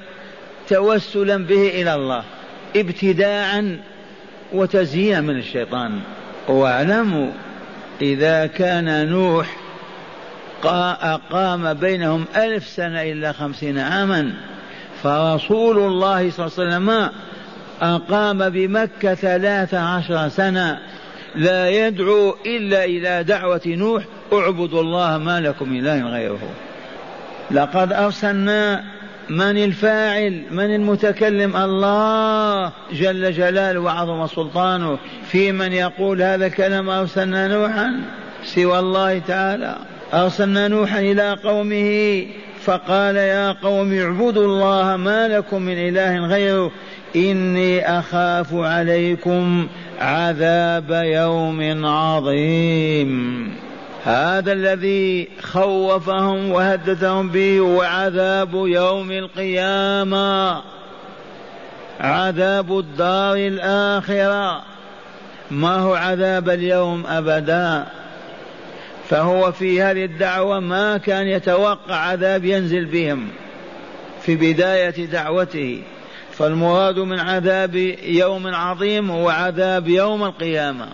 توسلا 0.68 1.36
به 1.36 1.68
إلى 1.68 1.94
الله 1.94 2.24
ابتداعا 2.76 3.80
وتزيينا 4.52 5.20
من 5.20 5.38
الشيطان. 5.38 6.00
واعلموا 6.48 7.30
إذا 8.02 8.46
كان 8.46 9.08
نوح 9.08 9.56
أقام 10.64 11.74
بينهم 11.74 12.24
ألف 12.36 12.66
سنة 12.66 13.02
إلا 13.02 13.32
خمسين 13.32 13.78
عاما 13.78 14.32
فرسول 15.02 15.78
الله 15.78 16.30
صلى 16.30 16.46
الله 16.46 16.58
عليه 16.58 16.76
وسلم 16.76 17.10
أقام 17.82 18.48
بمكة 18.48 19.14
ثلاث 19.14 19.74
عشر 19.74 20.28
سنة 20.28 20.78
لا 21.34 21.70
يدعو 21.70 22.36
إلا 22.46 22.84
إلى 22.84 23.24
دعوة 23.24 23.60
نوح 23.66 24.04
اعبدوا 24.32 24.80
الله 24.80 25.18
ما 25.18 25.40
لكم 25.40 25.72
إله 25.72 26.10
غيره. 26.10 26.50
لقد 27.50 27.92
أرسلنا 27.92 28.84
من 29.30 29.64
الفاعل 29.64 30.42
من 30.50 30.74
المتكلم؟ 30.74 31.56
الله 31.56 32.72
جل 32.92 33.32
جلاله 33.32 33.80
وعظم 33.80 34.26
سلطانه. 34.26 34.98
في 35.28 35.52
من 35.52 35.72
يقول 35.72 36.22
هذا 36.22 36.46
الكلام 36.46 36.90
أرسلنا 36.90 37.48
نوحا؟ 37.48 38.00
سوى 38.44 38.78
الله 38.78 39.18
تعالى. 39.18 39.76
أرسلنا 40.14 40.68
نوحا 40.68 41.00
إلى 41.00 41.36
قومه. 41.44 42.26
فقال 42.64 43.16
يا 43.16 43.52
قوم 43.52 43.98
اعبدوا 43.98 44.44
الله 44.44 44.96
ما 44.96 45.28
لكم 45.28 45.62
من 45.62 45.78
إله 45.78 46.26
غيره. 46.26 46.70
إني 47.16 47.98
أخاف 47.98 48.54
عليكم 48.54 49.66
عذاب 50.00 50.90
يوم 51.04 51.86
عظيم. 51.86 53.52
هذا 54.06 54.52
الذي 54.52 55.28
خوفهم 55.42 56.52
وهددهم 56.52 57.28
به 57.28 57.58
هو 57.58 57.82
عذاب 57.82 58.54
يوم 58.54 59.10
القيامة. 59.10 60.62
عذاب 62.00 62.78
الدار 62.78 63.36
الآخرة. 63.36 64.62
ما 65.50 65.74
هو 65.76 65.94
عذاب 65.94 66.50
اليوم 66.50 67.06
أبدا؟ 67.06 67.86
فهو 69.08 69.52
في 69.52 69.82
هذه 69.82 70.04
الدعوة 70.04 70.60
ما 70.60 70.96
كان 70.96 71.26
يتوقع 71.26 71.94
عذاب 71.94 72.44
ينزل 72.44 72.84
بهم 72.84 73.28
في 74.22 74.36
بداية 74.36 75.06
دعوته. 75.06 75.82
فالمراد 76.32 76.98
من 76.98 77.18
عذاب 77.18 77.74
يوم 78.04 78.54
عظيم 78.54 79.10
هو 79.10 79.28
عذاب 79.28 79.88
يوم 79.88 80.24
القيامة. 80.24 80.86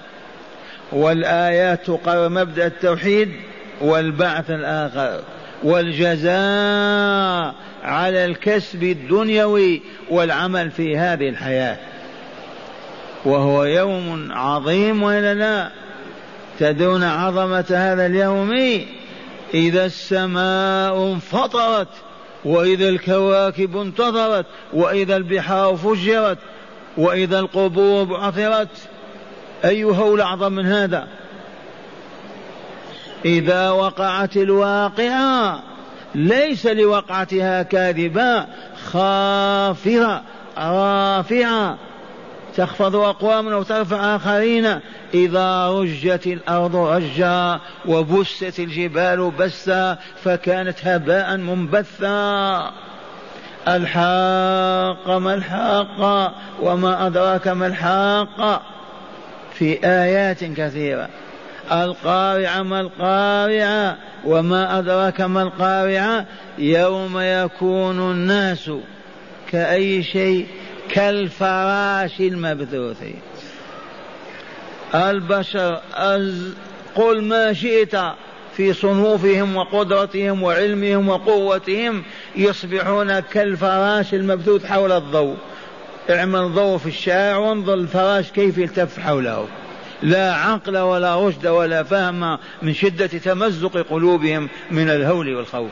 والآيات 0.92 1.86
تقرر 1.86 2.28
مبدأ 2.28 2.66
التوحيد 2.66 3.32
والبعث 3.80 4.50
الآخر 4.50 5.20
والجزاء 5.62 6.34
على 7.82 8.24
الكسب 8.24 8.82
الدنيوي 8.82 9.82
والعمل 10.10 10.70
في 10.70 10.98
هذه 10.98 11.28
الحياة. 11.28 11.76
وهو 13.24 13.64
يوم 13.64 14.28
عظيم 14.32 15.02
ولا 15.02 15.34
لا؟ 15.34 15.70
تدون 16.58 17.02
عظمة 17.02 17.64
هذا 17.70 18.06
اليوم؟ 18.06 18.80
إذا 19.54 19.86
السماء 19.86 21.12
انفطرت 21.12 21.88
وإذا 22.44 22.88
الكواكب 22.88 23.76
انتظرت 23.76 24.46
وإذا 24.72 25.16
البحار 25.16 25.76
فجرت 25.76 26.38
وإذا 26.96 27.38
القبور 27.38 28.04
بعثرت 28.04 28.68
أي 29.64 29.84
هول 29.84 30.20
أعظم 30.20 30.52
من 30.52 30.66
هذا. 30.66 31.08
إذا 33.24 33.70
وقعت 33.70 34.36
الواقعة 34.36 35.62
ليس 36.14 36.66
لوقعتها 36.66 37.62
كاذبة 37.62 38.46
خافرة 38.92 40.22
رافعة. 40.58 41.78
تخفض 42.56 42.96
أقواما 42.96 43.56
وترفع 43.56 44.16
آخرين. 44.16 44.80
إذا 45.14 45.68
رجت 45.68 46.26
الأرض 46.26 46.76
رجا 46.76 47.60
وبست 47.86 48.58
الجبال 48.58 49.30
بسا 49.30 49.98
فكانت 50.24 50.86
هباء 50.86 51.36
منبثا. 51.36 52.70
الحاق 53.68 55.08
ما 55.18 55.34
الحاق 55.34 56.32
وما 56.62 57.06
أدراك 57.06 57.48
ما 57.48 57.66
الحاق. 57.66 58.62
في 59.62 59.78
آيات 59.84 60.44
كثيرة. 60.44 61.08
القارعة 61.72 62.62
ما 62.62 62.80
القارعة 62.80 63.98
وما 64.24 64.78
أدراك 64.78 65.20
ما 65.20 65.42
القارعة. 65.42 66.26
يوم 66.58 67.18
يكون 67.18 68.10
الناس 68.10 68.70
كأي 69.50 70.02
شيء 70.02 70.46
كالفراش 70.88 72.20
المبثوث. 72.20 73.02
البشر 74.94 75.80
قل 76.94 77.22
ما 77.24 77.52
شئت 77.52 77.96
في 78.56 78.72
صنوفهم 78.72 79.56
وقدرتهم 79.56 80.42
وعلمهم 80.42 81.08
وقوتهم 81.08 82.02
يصبحون 82.36 83.20
كالفراش 83.20 84.14
المبثوث 84.14 84.66
حول 84.66 84.92
الضوء. 84.92 85.36
اعمل 86.10 86.54
ضوء 86.54 86.78
في 86.78 86.86
الشارع 86.86 87.36
وانظر 87.36 87.74
الفراش 87.74 88.30
كيف 88.30 88.58
يلتف 88.58 89.00
حوله. 89.00 89.48
لا 90.02 90.34
عقل 90.34 90.78
ولا 90.78 91.28
رشد 91.28 91.46
ولا 91.46 91.82
فهم 91.82 92.38
من 92.62 92.74
شدة 92.74 93.06
تمزق 93.06 93.78
قلوبهم 93.90 94.48
من 94.70 94.90
الهول 94.90 95.34
والخوف. 95.34 95.70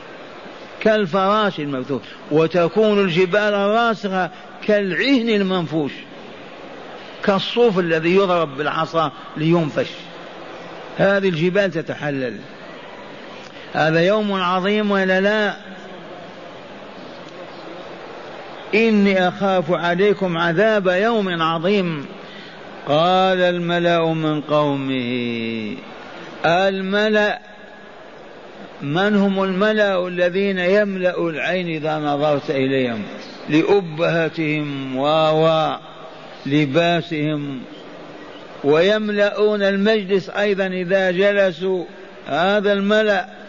كالفراش 0.79 1.59
المبثوث. 1.59 2.01
وتكون 2.31 2.99
الجبال 2.99 3.53
الراسخة 3.53 4.29
كالعهن 4.67 5.29
المنفوش. 5.29 5.91
كالصوف 7.23 7.79
الذي 7.79 8.15
يضرب 8.15 8.57
بالعصا 8.57 9.11
لينفش. 9.37 9.89
هذه 10.97 11.29
الجبال 11.29 11.71
تتحلل. 11.71 12.37
هذا 13.73 14.01
يوم 14.01 14.33
عظيم 14.33 14.91
ولا 14.91 15.21
لا 15.21 15.55
إني 18.75 19.27
أخاف 19.27 19.71
عليكم 19.71 20.37
عذاب 20.37 20.87
يوم 20.87 21.41
عظيم. 21.41 22.05
قال 22.87 23.41
الملأ 23.41 24.13
من 24.13 24.41
قومه 24.41 25.75
الملأ 26.45 27.39
من 28.81 29.15
هم 29.15 29.43
الملأ 29.43 30.07
الذين 30.07 30.59
يملأ 30.59 31.29
العين 31.29 31.67
إذا 31.67 31.97
نظرت 31.99 32.49
إليهم؟ 32.49 33.03
لأبهتهم 33.49 34.97
و 34.97 35.75
لباسهم. 36.45 37.59
ويملؤون 38.63 39.61
المجلس 39.61 40.29
أيضا 40.29 40.67
إذا 40.67 41.11
جلسوا. 41.11 41.85
هذا 42.27 42.73
الملأ 42.73 43.40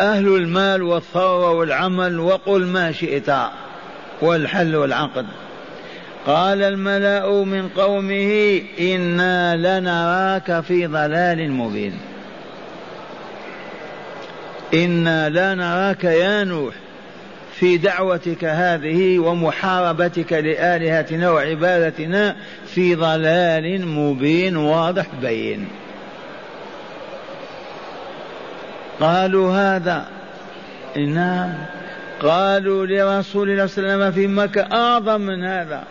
أهل 0.00 0.36
المال 0.36 0.82
والثروة 0.82 1.50
والعمل 1.50 2.20
وقل 2.20 2.66
ما 2.66 2.92
شئت 2.92 3.30
والحل 4.22 4.76
والعقد. 4.76 5.26
قال 6.26 6.62
الملأ 6.62 7.44
من 7.44 7.68
قومه 7.68 8.60
إنا 8.80 9.56
لنراك 9.56 10.60
في 10.60 10.86
ضلال 10.86 11.52
مبين. 11.52 11.94
إنا 14.74 15.28
لا 15.28 15.54
نراك 15.54 16.04
يا 16.04 16.44
نوح 16.44 16.74
في 17.54 17.76
دعوتك 17.76 18.44
هذه 18.44 19.18
ومحاربتك 19.18 20.32
لآلهتنا 20.32 21.30
وعبادتنا 21.30 22.36
في 22.66 22.94
ضلال 22.94 23.86
مبين 23.86 24.56
واضح 24.56 25.06
بين. 25.22 25.68
قالوا 29.00 29.56
هذا. 29.56 30.06
نعم. 30.96 31.54
قالوا 32.20 32.86
لرسول 32.86 33.50
الله 33.50 33.66
صلى 33.66 33.84
الله 33.84 33.94
عليه 33.94 34.06
وسلم 34.06 34.12
في 34.12 34.26
مكة 34.26 34.62
أعظم 34.72 35.20
من 35.20 35.44
هذا. 35.44 35.84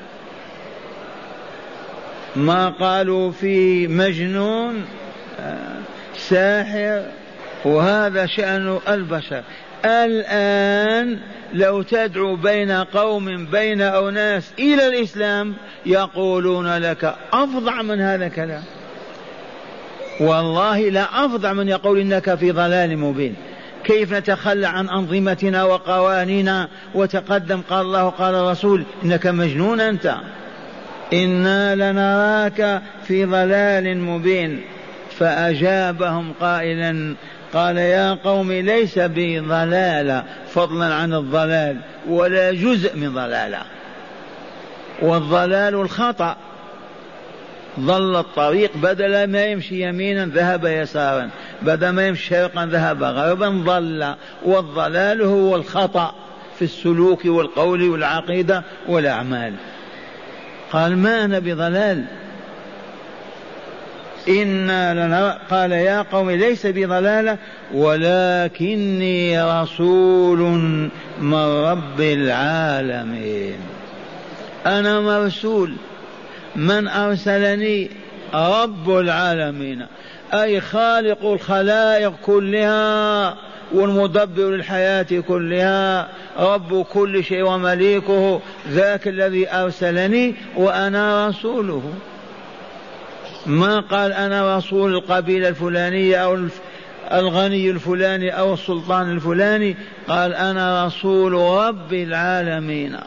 ما 2.36 2.70
قالوا 2.70 3.32
في 3.32 3.88
مجنون 3.88 4.86
ساحر. 6.16 7.04
وهذا 7.66 8.26
شأن 8.26 8.80
البشر. 8.90 9.44
الآن 9.86 11.20
لو 11.54 11.82
تدعو 11.82 12.36
بين 12.36 12.72
قوم 12.72 13.46
بين 13.46 13.82
أناس 13.82 14.52
إلى 14.60 14.88
الإسلام 14.88 15.54
يقولون 15.86 16.78
لك 16.78 17.16
أفظع 17.34 17.82
من 17.82 18.02
هذا 18.02 18.26
الكلام. 18.26 18.64
والله 20.20 20.90
لا 20.90 21.26
أفظع 21.26 21.54
من 21.54 21.68
يقول 21.68 22.00
إنك 22.00 22.36
في 22.36 22.52
ضلال 22.52 22.98
مبين. 22.98 23.36
كيف 23.84 24.14
نتخلى 24.14 24.68
عن 24.68 24.90
أنظمتنا 24.90 25.64
وقوانينا 25.64 26.68
وتقدم؟ 26.96 27.62
قال 27.70 27.86
الله 27.86 28.10
قال 28.10 28.36
الرسول 28.36 28.84
إنك 29.04 29.28
مجنون 29.28 29.82
أنت. 29.82 30.16
إنا 31.14 31.76
لنراك 31.76 32.82
في 33.08 33.26
ضلال 33.26 33.98
مبين. 33.98 34.62
فأجابهم 35.18 36.34
قائلا 36.42 37.16
قال 37.54 37.78
يا 37.78 38.14
قوم 38.14 38.52
ليس 38.52 39.00
بي 39.00 39.40
ضلالة 39.40 40.24
فضلا 40.48 40.94
عن 40.94 41.14
الضلال 41.14 41.78
ولا 42.10 42.52
جزء 42.52 42.98
من 42.98 43.14
ضلالة. 43.14 43.62
والضلال 45.02 45.76
الخطأ. 45.76 46.38
ضل 47.80 48.16
الطريق 48.16 48.78
بدل 48.78 49.24
ما 49.24 49.46
يمشي 49.46 49.90
يمينا 49.90 50.26
ذهب 50.26 50.66
يسارا 50.66 51.30
بدل 51.62 51.90
ما 51.90 52.08
يمشي 52.08 52.30
شرقا 52.30 52.66
ذهب 52.66 53.04
غربا 53.04 53.50
ضل 53.50 54.16
والضلال 54.46 55.22
هو 55.22 55.56
الخطأ 55.56 56.14
في 56.60 56.66
السلوك 56.66 57.26
والقول 57.26 57.90
والعقيدة 57.90 58.64
والأعمال. 58.88 59.54
قال 60.72 60.98
ما 60.98 61.26
أنا 61.26 61.40
بضلال؟ 61.40 62.06
إنا 64.30 64.94
لنرى 64.94 65.38
قال 65.50 65.72
يا 65.72 66.02
قوم 66.02 66.32
ليس 66.32 66.66
بضلالة 66.66 67.38
ولكني 67.74 69.44
رسول 69.44 70.40
من 71.22 71.64
رب 71.66 72.02
العالمين. 72.02 73.58
أنا 74.66 75.00
مرسول. 75.00 75.74
من 76.56 76.88
أرسلني 76.88 77.90
رب 78.34 78.90
العالمين 78.90 79.86
أي 80.34 80.62
خالق 80.62 81.26
الخلائق 81.26 82.14
كلها 82.26 83.36
والمدبر 83.74 84.50
للحياة 84.50 85.08
كلها 85.28 86.10
رب 86.40 86.86
كل 86.86 87.24
شيء 87.24 87.44
ومليكه 87.44 88.42
ذاك 88.70 89.08
الذي 89.08 89.52
أرسلني 89.52 90.36
وأنا 90.56 91.28
رسوله. 91.28 91.94
ما 93.46 93.80
قال 93.80 94.14
أنا 94.14 94.58
رسول 94.58 94.96
القبيلة 94.96 95.50
الفلانية 95.50 96.16
أو 96.16 96.38
الغني 97.12 97.70
الفلاني 97.70 98.30
أو 98.30 98.54
السلطان 98.54 99.12
الفلاني 99.12 99.76
قال 100.08 100.34
أنا 100.34 100.86
رسول 100.86 101.34
رب 101.34 101.94
العالمين. 101.94 102.98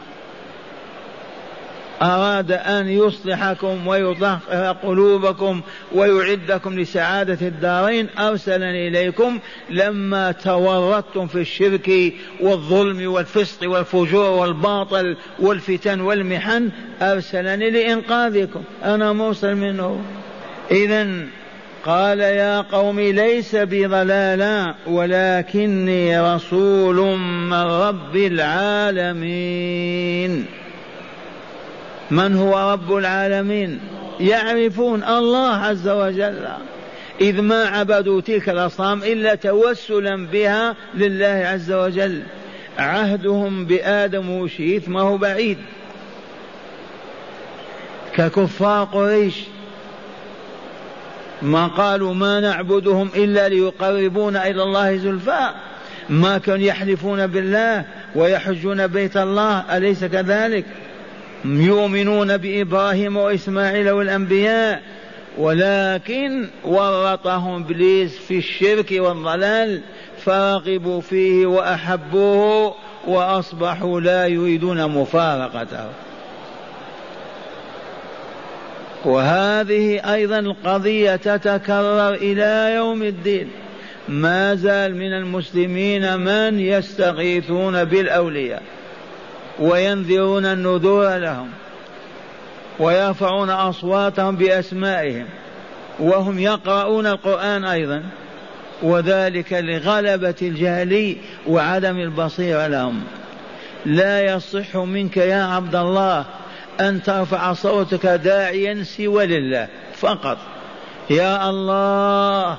أراد 2.03 2.51
أن 2.51 2.87
يصلحكم 2.87 3.87
ويطهر 3.87 4.77
قلوبكم 4.83 5.61
ويعدكم 5.91 6.79
لسعادة 6.79 7.47
الدارين 7.47 8.07
أرسلني 8.19 8.87
إليكم 8.87 9.39
لما 9.69 10.31
تورطتم 10.31 11.27
في 11.27 11.41
الشرك 11.41 12.13
والظلم 12.41 13.11
والفسق 13.11 13.69
والفجور 13.69 14.29
والباطل 14.29 15.17
والفتن 15.39 16.01
والمحن 16.01 16.69
أرسلني 17.01 17.69
لإنقاذكم. 17.69 18.63
أنا 18.83 19.13
مرسل 19.13 19.55
منه. 19.55 20.01
إذا 20.71 21.07
قال 21.85 22.19
يا 22.19 22.61
قوم 22.61 22.99
ليس 22.99 23.55
بضلالا 23.55 24.75
ولكني 24.87 26.19
رسول 26.19 27.17
من 27.19 27.53
رب 27.53 28.15
العالمين. 28.15 29.83
من 32.13 32.35
هو 32.35 32.71
رب 32.71 32.95
العالمين؟ 32.97 33.79
يعرفون 34.19 35.03
الله 35.03 35.49
عز 35.49 35.87
وجل. 35.87 36.47
إذ 37.21 37.41
ما 37.41 37.65
عبدوا 37.65 38.21
تلك 38.21 38.49
الأصنام 38.49 39.03
إلا 39.03 39.35
توسلا 39.35 40.27
بها 40.27 40.75
لله 40.95 41.47
عز 41.47 41.71
وجل. 41.71 42.21
عهدهم 42.79 43.65
بآدم 43.65 44.29
وشيث 44.29 44.89
ما 44.89 45.01
هو 45.01 45.17
بعيد. 45.17 45.57
ككفار 48.15 48.83
قريش. 48.83 49.35
ما 51.41 51.67
قالوا 51.67 52.13
ما 52.13 52.39
نعبدهم 52.39 53.09
إلا 53.15 53.49
ليقربونا 53.49 54.47
إلى 54.47 54.63
الله 54.63 54.97
زلفى. 54.97 55.49
ما 56.09 56.37
كانوا 56.37 56.65
يحلفون 56.65 57.27
بالله 57.27 57.85
ويحجون 58.15 58.87
بيت 58.87 59.17
الله 59.17 59.77
أليس 59.77 60.05
كذلك؟ 60.05 60.65
يؤمنون 61.45 62.37
بإبراهيم 62.37 63.17
وإسماعيل 63.17 63.89
والأنبياء 63.89 64.81
ولكن 65.37 66.47
ورطهم 66.63 67.63
إبليس 67.63 68.17
في 68.17 68.37
الشرك 68.37 68.91
والضلال 68.91 69.81
فرغبوا 70.17 71.01
فيه 71.01 71.45
وأحبوه 71.45 72.75
وأصبحوا 73.07 74.01
لا 74.01 74.27
يريدون 74.27 74.87
مفارقته. 74.87 75.85
وهذه 79.05 80.13
أيضا 80.13 80.39
القضية 80.39 81.15
تتكرر 81.15 82.13
إلى 82.13 82.73
يوم 82.75 83.03
الدين. 83.03 83.49
ما 84.07 84.55
زال 84.55 84.95
من 84.95 85.13
المسلمين 85.13 86.19
من 86.19 86.59
يستغيثون 86.59 87.83
بالأولياء. 87.83 88.61
وينذرون 89.59 90.45
النذور 90.45 91.17
لهم 91.17 91.49
ويرفعون 92.79 93.49
أصواتهم 93.49 94.35
بأسمائهم 94.35 95.25
وهم 95.99 96.39
يقرؤون 96.39 97.07
القرآن 97.07 97.65
أيضا 97.65 98.03
وذلك 98.81 99.53
لغلبة 99.53 100.35
الجهل 100.41 101.15
وعدم 101.47 101.97
البصيرة 101.97 102.67
لهم. 102.67 103.03
لا 103.85 104.21
يصح 104.21 104.75
منك 104.75 105.17
يا 105.17 105.43
عبد 105.43 105.75
الله 105.75 106.25
أن 106.79 107.03
ترفع 107.03 107.53
صوتك 107.53 108.05
داعيا 108.05 108.83
سوى 108.83 109.25
لله 109.25 109.67
فقط. 109.95 110.37
يا 111.09 111.49
الله 111.49 112.57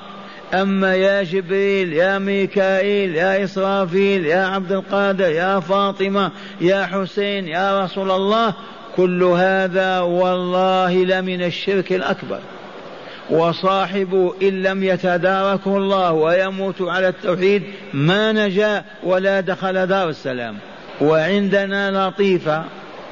أما 0.61 0.95
يا 0.95 1.23
جبريل 1.23 1.93
يا 1.93 2.19
ميكائيل 2.19 3.15
يا 3.15 3.43
إسرافيل 3.43 4.25
يا 4.25 4.45
عبد 4.45 4.71
القادر 4.71 5.29
يا 5.29 5.59
فاطمة 5.59 6.31
يا 6.61 6.85
حسين 6.85 7.47
يا 7.47 7.83
رسول 7.83 8.11
الله 8.11 8.53
كل 8.95 9.23
هذا 9.23 9.99
والله 9.99 10.93
لمن 11.03 11.43
الشرك 11.43 11.93
الأكبر. 11.93 12.39
وصاحب 13.29 14.33
إن 14.41 14.63
لم 14.63 14.83
يتداركه 14.83 15.77
الله 15.77 16.11
ويموت 16.11 16.81
على 16.81 17.07
التوحيد 17.07 17.63
ما 17.93 18.31
نجا 18.31 18.83
ولا 19.03 19.39
دخل 19.39 19.87
دار 19.87 20.09
السلام. 20.09 20.57
وعندنا 21.01 22.07
لطيفة 22.07 22.63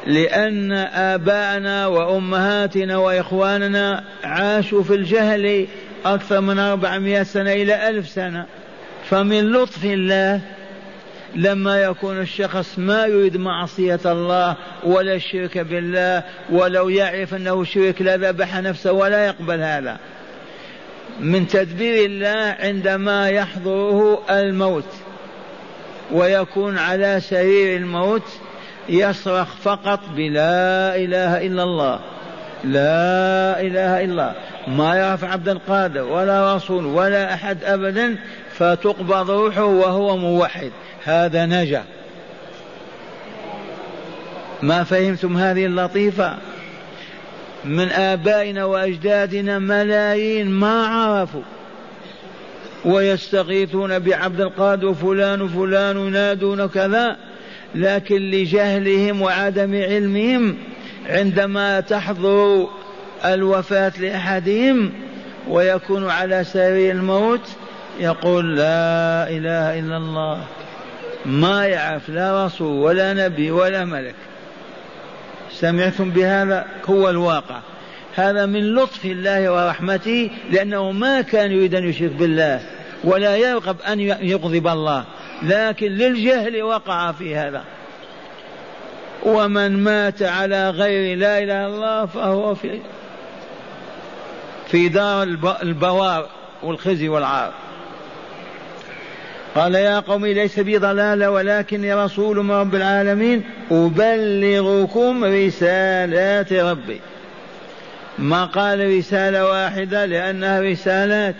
لأن 0.07 0.71
آباءنا 0.93 1.87
وأمهاتنا 1.87 2.97
وإخواننا 2.97 4.03
عاشوا 4.23 4.83
في 4.83 4.95
الجهل 4.95 5.67
أكثر 6.05 6.41
من 6.41 6.59
أربعمائة 6.59 7.23
سنة 7.23 7.51
إلى 7.53 7.89
ألف 7.89 8.09
سنة. 8.09 8.45
فمن 9.09 9.51
لطف 9.51 9.85
الله 9.85 10.41
لما 11.35 11.81
يكون 11.81 12.19
الشخص 12.19 12.79
ما 12.79 13.05
يريد 13.05 13.37
معصية 13.37 13.99
الله 14.05 14.55
ولا 14.83 15.13
الشرك 15.13 15.57
بالله 15.57 16.23
ولو 16.49 16.89
يعرف 16.89 17.33
أنه 17.33 17.63
شرك 17.63 18.01
لذبح 18.01 18.57
نفسه 18.57 18.91
ولا 18.91 19.25
يقبل 19.25 19.61
هذا. 19.61 19.97
من 21.19 21.47
تدبير 21.47 22.05
الله 22.05 22.55
عندما 22.59 23.29
يحضره 23.29 24.23
الموت 24.29 24.93
ويكون 26.11 26.77
على 26.77 27.19
سرير 27.21 27.77
الموت 27.77 28.27
يصرخ 28.89 29.55
فقط 29.55 29.99
بلا 30.15 30.95
إله 30.95 31.45
إلا 31.47 31.63
الله. 31.63 31.99
لا 32.63 33.61
إله 33.61 34.03
إلا 34.03 34.11
الله. 34.11 34.33
ما 34.67 34.95
يعرف 34.95 35.23
عبد 35.23 35.49
القادر 35.49 36.03
ولا 36.03 36.55
رسول 36.55 36.85
ولا 36.85 37.33
أحد 37.33 37.63
أبدا 37.63 38.15
فتقبض 38.51 39.31
روحه 39.31 39.63
وهو 39.63 40.17
موحد. 40.17 40.71
هذا 41.03 41.45
نجا. 41.45 41.83
ما 44.61 44.83
فهمتم 44.83 45.37
هذه 45.37 45.65
اللطيفة؟ 45.65 46.37
من 47.65 47.89
آبائنا 47.89 48.65
وأجدادنا 48.65 49.59
ملايين 49.59 50.49
ما 50.49 50.87
عرفوا. 50.87 51.41
ويستغيثون 52.85 53.99
بعبد 53.99 54.41
القادر 54.41 54.93
فلان 54.93 55.41
وفلان 55.41 55.97
ينادون 55.97 56.67
كذا 56.67 57.17
لكن 57.75 58.15
لجهلهم 58.15 59.21
وعدم 59.21 59.75
علمهم 59.75 60.57
عندما 61.05 61.79
تحضر 61.79 62.67
الوفاة 63.25 63.93
لأحدهم 63.99 64.91
ويكون 65.47 66.09
على 66.09 66.43
سرير 66.43 66.95
الموت 66.95 67.49
يقول 67.99 68.55
لا 68.55 69.29
إله 69.29 69.79
إلا 69.79 69.97
الله 69.97 70.43
ما 71.25 71.65
يعرف 71.65 72.09
لا 72.09 72.45
رسول 72.45 72.79
ولا 72.79 73.13
نبي 73.13 73.51
ولا 73.51 73.85
ملك. 73.85 74.15
سمعتم 75.51 76.09
بهذا؟ 76.09 76.65
هو 76.85 77.09
الواقع. 77.09 77.59
هذا 78.15 78.45
من 78.45 78.75
لطف 78.75 79.05
الله 79.05 79.51
ورحمته 79.51 80.29
لأنه 80.51 80.91
ما 80.91 81.21
كان 81.21 81.51
يريد 81.51 81.75
أن 81.75 81.89
يشرك 81.89 82.11
بالله 82.11 82.61
ولا 83.03 83.35
يرغب 83.35 83.81
أن 83.81 83.99
يغضب 83.99 84.67
الله 84.67 85.03
لكن 85.43 85.87
للجهل 85.87 86.63
وقع 86.63 87.11
في 87.11 87.35
هذا. 87.35 87.63
ومن 89.25 89.83
مات 89.83 90.23
على 90.23 90.69
غير 90.69 91.17
لا 91.17 91.37
إله 91.37 91.43
إلا 91.43 91.67
الله 91.67 92.05
فهو 92.05 92.55
في 92.55 92.79
في 94.67 94.89
دار 94.89 95.23
البوار 95.63 96.29
والخزي 96.63 97.09
والعار. 97.09 97.53
قال 99.55 99.75
يا 99.75 99.99
قوم 99.99 100.25
ليس 100.25 100.59
بي 100.59 100.77
ضلالة 100.77 101.31
ولكني 101.31 101.93
رسول 101.93 102.43
من 102.43 102.51
رب 102.51 102.75
العالمين 102.75 103.43
أبلغكم 103.71 105.23
رسالات 105.23 106.53
ربي. 106.53 107.01
ما 108.19 108.45
قال 108.45 108.97
رسالة 108.97 109.45
واحدة 109.45 110.05
لأنها 110.05 110.61
رسالات. 110.61 111.35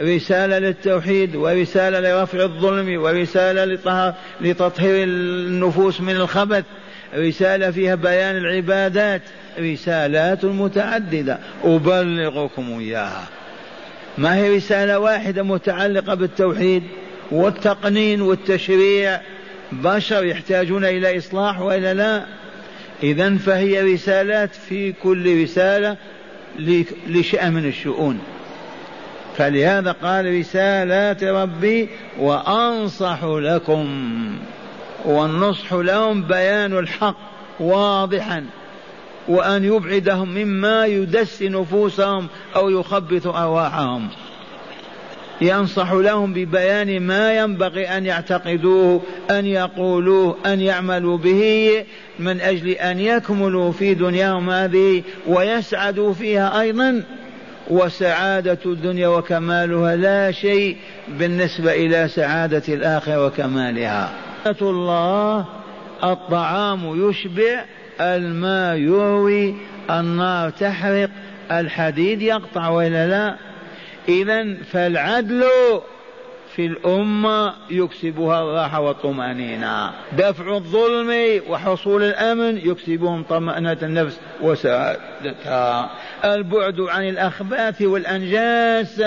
رسالة 0.00 0.58
للتوحيد 0.58 1.36
ورسالة 1.36 2.00
لرفع 2.00 2.42
الظلم 2.42 3.02
ورسالة 3.02 3.64
لتطهير 4.40 5.04
النفوس 5.04 6.00
من 6.00 6.16
الخبث. 6.16 6.64
رسالة 7.16 7.70
فيها 7.70 7.94
بيان 7.94 8.36
العبادات 8.36 9.22
رسالات 9.58 10.44
متعددة. 10.44 11.38
أبلغكم 11.64 12.78
إياها. 12.78 13.24
ما 14.18 14.36
هي 14.36 14.56
رسالة 14.56 14.98
واحدة 14.98 15.42
متعلقة 15.42 16.14
بالتوحيد 16.14 16.82
والتقنين 17.30 18.22
والتشريع؟ 18.22 19.20
بشر 19.72 20.24
يحتاجون 20.24 20.84
إلى 20.84 21.18
إصلاح 21.18 21.60
وإلا 21.60 21.94
لا؟ 21.94 22.24
إذا 23.02 23.36
فهي 23.36 23.94
رسالات 23.94 24.54
في 24.54 24.92
كل 24.92 25.42
رسالة 25.42 25.96
لشأن 27.08 27.52
من 27.52 27.68
الشؤون. 27.68 28.18
فلهذا 29.36 29.92
قال 29.92 30.38
رسالات 30.38 31.24
ربي 31.24 31.88
وأنصح 32.18 33.24
لكم. 33.24 33.86
والنصح 35.06 35.72
لهم 35.72 36.22
بيان 36.22 36.78
الحق 36.78 37.16
واضحا 37.60 38.44
وأن 39.28 39.64
يبعدهم 39.64 40.28
مما 40.28 40.86
يدس 40.86 41.42
نفوسهم 41.42 42.26
أو 42.56 42.70
يخبط 42.70 43.26
أرواحهم. 43.26 44.08
ينصح 45.40 45.92
لهم 45.92 46.32
ببيان 46.32 47.00
ما 47.00 47.38
ينبغي 47.38 47.88
أن 47.88 48.06
يعتقدوه 48.06 49.00
أن 49.30 49.46
يقولوه 49.46 50.36
أن 50.46 50.60
يعملوا 50.60 51.18
به 51.18 51.84
من 52.18 52.40
أجل 52.40 52.70
أن 52.70 53.00
يكملوا 53.00 53.72
في 53.72 53.94
دنياهم 53.94 54.50
هذه 54.50 55.02
ويسعدوا 55.26 56.12
فيها 56.12 56.60
أيضا. 56.60 57.02
وسعادة 57.70 58.58
الدنيا 58.66 59.08
وكمالها 59.08 59.96
لا 59.96 60.32
شيء 60.32 60.76
بالنسبة 61.08 61.72
إلى 61.72 62.08
سعادة 62.08 62.62
الآخرة 62.68 63.26
وكمالها. 63.26 64.25
الله 64.62 65.44
الطعام 66.04 67.08
يشبع 67.08 67.64
الماء 68.00 68.76
يروي 68.76 69.54
النار 69.90 70.50
تحرق 70.50 71.10
الحديد 71.50 72.22
يقطع 72.22 72.68
ولا 72.68 73.06
لا؟ 73.06 73.36
إذا 74.08 74.54
فالعدل 74.54 75.44
في 76.56 76.66
الأمة 76.66 77.54
يكسبها 77.70 78.42
الراحة 78.42 78.80
والطمأنينة. 78.80 79.90
دفع 80.12 80.54
الظلم 80.54 81.40
وحصول 81.48 82.02
الأمن 82.02 82.56
يكسبهم 82.56 83.22
طمأنة 83.22 83.76
النفس 83.82 84.20
وسعادتها. 84.42 85.90
البعد 86.24 86.80
عن 86.80 87.08
الأخباث 87.08 87.82
والأنجاس 87.82 89.02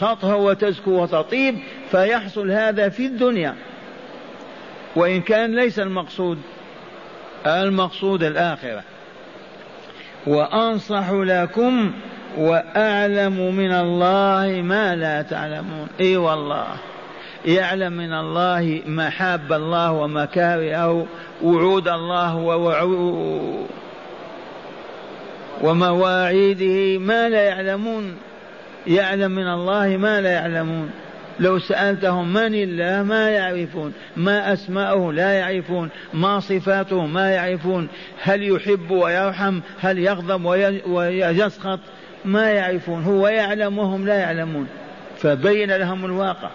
تطهر 0.00 0.36
وتزكو 0.36 0.90
وتطيب 0.90 1.58
فيحصل 1.90 2.50
هذا 2.50 2.88
في 2.88 3.06
الدنيا. 3.06 3.54
وإن 4.96 5.20
كان 5.20 5.54
ليس 5.54 5.78
المقصود 5.78 6.38
المقصود 7.46 8.22
الآخرة. 8.22 8.82
وأنصح 10.26 11.10
لكم 11.10 11.92
وأعلم 12.38 13.54
من 13.54 13.72
الله 13.72 14.62
ما 14.62 14.96
لا 14.96 15.22
تعلمون. 15.22 15.88
إي 16.00 16.16
والله 16.16 16.66
يعلم 17.44 17.92
من 17.92 18.12
الله 18.12 18.82
محاب 18.86 19.52
الله 19.52 19.92
ومكارهه 19.92 21.06
وعود 21.42 21.88
الله 21.88 22.36
ومواعيده 25.62 26.98
ما 26.98 27.28
لا 27.28 27.42
يعلمون. 27.42 28.16
يعلم 28.86 29.30
من 29.30 29.48
الله 29.48 29.96
ما 29.96 30.20
لا 30.20 30.30
يعلمون. 30.30 30.90
لو 31.40 31.58
سألتهم 31.58 32.32
من 32.32 32.54
الله 32.54 33.02
ما 33.02 33.30
يعرفون 33.30 33.92
ما 34.16 34.52
أسماءه 34.52 35.12
لا 35.12 35.32
يعرفون 35.32 35.88
ما 36.14 36.40
صفاته 36.40 37.06
ما 37.06 37.30
يعرفون 37.30 37.88
هل 38.22 38.42
يحب 38.42 38.90
ويرحم 38.90 39.60
هل 39.80 39.98
يغضب 39.98 40.44
ويسخط 40.86 41.80
ما 42.24 42.50
يعرفون 42.50 43.02
هو 43.02 43.28
يعلم 43.28 43.78
وهم 43.78 44.06
لا 44.06 44.14
يعلمون. 44.14 44.66
فبين 45.16 45.76
لهم 45.76 46.04
الواقع 46.04 46.50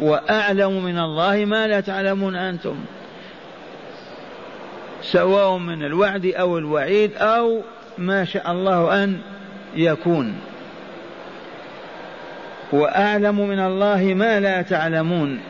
وأعلم 0.00 0.84
من 0.84 0.98
الله 0.98 1.44
ما 1.44 1.66
لا 1.66 1.80
تعلمون 1.80 2.36
أنتم. 2.36 2.76
سواء 5.02 5.58
من 5.58 5.84
الوعد 5.84 6.26
أو 6.26 6.58
الوعيد 6.58 7.10
أو 7.16 7.62
ما 7.98 8.24
شاء 8.24 8.52
الله 8.52 9.04
أن 9.04 9.18
يكون. 9.76 10.34
وأعلم 12.74 13.48
من 13.48 13.58
الله 13.58 14.14
ما 14.14 14.40
لا 14.40 14.62
تعلمون. 14.62 15.40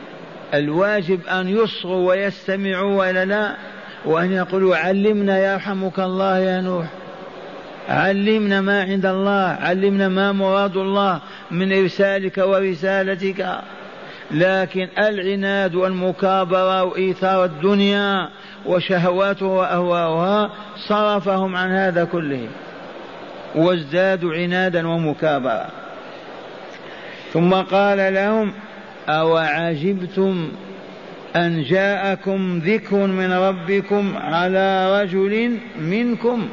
الواجب 0.55 1.27
أن 1.27 1.49
يصغوا 1.49 2.09
ويستمعوا 2.09 2.99
ولا 2.99 3.25
لا 3.25 3.57
وأن 4.05 4.33
يقولوا 4.33 4.77
علمنا 4.77 5.53
يرحمك 5.53 5.99
الله 5.99 6.39
يا 6.39 6.61
نوح. 6.61 6.87
علمنا 7.89 8.61
ما 8.61 8.83
عند 8.83 9.07
الله 9.07 9.59
علمنا 9.61 10.09
ما 10.09 10.33
مراد 10.33 10.77
الله 10.77 11.21
من 11.51 11.73
إرسالك 11.73 12.39
ورسالتك. 12.39 13.59
لكن 14.31 14.89
العناد 14.99 15.75
والمكابرة 15.75 16.83
وإيثار 16.85 17.45
الدنيا 17.45 18.29
وشهواته 18.67 19.47
وأهواؤها 19.47 20.51
صرفهم 20.89 21.57
عن 21.57 21.71
هذا 21.71 22.05
كله. 22.05 22.49
وازدادوا 23.55 24.35
عنادا 24.35 24.89
ومكابرة. 24.89 25.84
ثم 27.35 27.55
قال 27.55 28.15
لهم 28.15 28.53
أو 29.09 29.37
عجبتم 29.37 30.49
أن 31.37 31.63
جاءكم 31.63 32.59
ذكر 32.59 32.97
من 32.97 33.33
ربكم 33.33 34.17
على 34.17 35.01
رجل 35.03 35.59
منكم؟ 35.81 36.49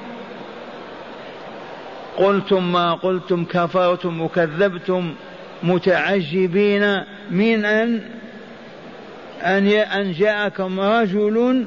قلتم 2.17 2.71
ما 2.71 2.93
قلتم 2.93 3.45
كفرتم 3.45 4.21
وكذبتم 4.21 5.13
متعجبين 5.63 7.01
من 7.31 7.65
أن 7.65 8.01
أن 9.41 9.67
أن 9.67 10.11
جاءكم 10.11 10.79
رجل 10.79 11.65